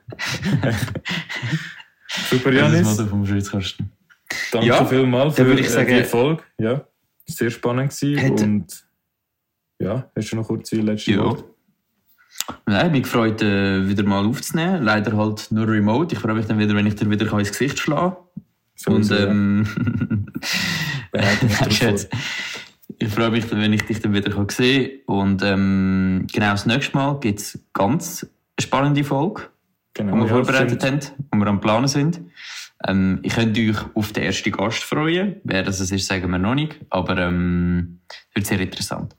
Super, 2.30 2.52
Janis. 2.52 2.72
Das 2.72 2.80
ist 2.80 2.88
das 2.88 2.98
Motto 2.98 3.10
vom 3.10 3.26
Schwitzkasten. 3.26 3.90
Danke 4.52 4.66
ja, 4.66 4.84
vielmals 4.84 5.36
für 5.36 5.58
ich 5.58 5.70
sagen, 5.70 5.96
die 5.96 6.04
Folge. 6.04 6.42
Ja, 6.58 6.86
sehr 7.26 7.50
spannend 7.50 7.90
gewesen. 7.90 8.32
Und 8.32 8.84
ja, 9.78 10.10
hast 10.14 10.32
du 10.32 10.36
noch 10.36 10.46
kurz 10.46 10.70
die 10.70 10.80
letzte 10.80 11.12
ja. 11.12 11.24
Wort? 11.24 11.44
Nein, 12.66 12.92
mich 12.92 13.02
gefreut, 13.02 13.42
äh, 13.42 13.88
wieder 13.88 14.04
mal 14.04 14.26
aufzunehmen. 14.26 14.82
Leider 14.82 15.16
halt 15.16 15.50
nur 15.50 15.68
remote. 15.68 16.14
Ich 16.14 16.20
freue 16.20 16.34
mich 16.34 16.46
dann 16.46 16.58
wieder, 16.58 16.74
wenn 16.74 16.86
ich 16.86 16.94
dir 16.94 17.10
wieder 17.10 17.30
ins 17.38 17.50
Gesicht 17.50 17.78
schlage. 17.78 18.16
So 18.74 18.92
und 18.92 19.10
ähm, 19.10 19.66
ja. 21.14 21.94
Ich 22.98 23.08
freue 23.08 23.30
mich, 23.30 23.50
wenn 23.50 23.72
ich 23.72 23.82
dich 23.82 24.00
dann 24.00 24.12
wieder 24.12 24.32
sehen 24.50 25.04
kann. 25.06 25.16
Und 25.16 25.42
ähm, 25.42 26.26
genau 26.32 26.50
das 26.50 26.66
nächste 26.66 26.96
Mal 26.96 27.18
gibt 27.20 27.40
es 27.40 27.58
ganz 27.72 28.26
spannende 28.58 29.04
Folge, 29.04 29.42
genau, 29.94 30.14
die 30.14 30.18
wir 30.20 30.26
ja, 30.26 30.32
vorbereitet 30.32 30.84
haben, 30.84 31.00
wo 31.30 31.38
wir 31.38 31.46
am 31.46 31.60
Planen 31.60 31.88
sind. 31.88 32.20
Ähm, 32.86 33.20
ich 33.22 33.34
könnte 33.34 33.60
euch 33.60 33.76
auf 33.94 34.12
den 34.12 34.24
ersten 34.24 34.52
Gast 34.52 34.84
freuen. 34.84 35.36
Wer 35.44 35.62
das 35.62 35.80
ist, 35.80 36.06
sagen 36.06 36.30
wir 36.30 36.38
noch 36.38 36.54
nicht. 36.54 36.76
Aber 36.90 37.16
ähm, 37.18 38.00
wird 38.34 38.46
sehr 38.46 38.60
interessant. 38.60 39.16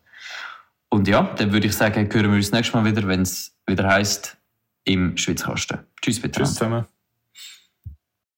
Und 0.90 1.08
ja, 1.08 1.34
dann 1.38 1.52
würde 1.52 1.68
ich 1.68 1.74
sagen, 1.74 2.10
hören 2.12 2.32
wir 2.32 2.38
uns 2.38 2.50
das 2.50 2.60
nächste 2.60 2.78
Mal 2.78 2.86
wieder, 2.86 3.08
wenn 3.08 3.22
es 3.22 3.56
wieder 3.68 3.88
heisst, 3.88 4.38
im 4.86 5.18
Schwitzkasten. 5.18 5.80
Tschüss, 6.02 6.20
bitte. 6.20 6.40
Tschüss 6.40 6.56
zusammen. 6.56 6.86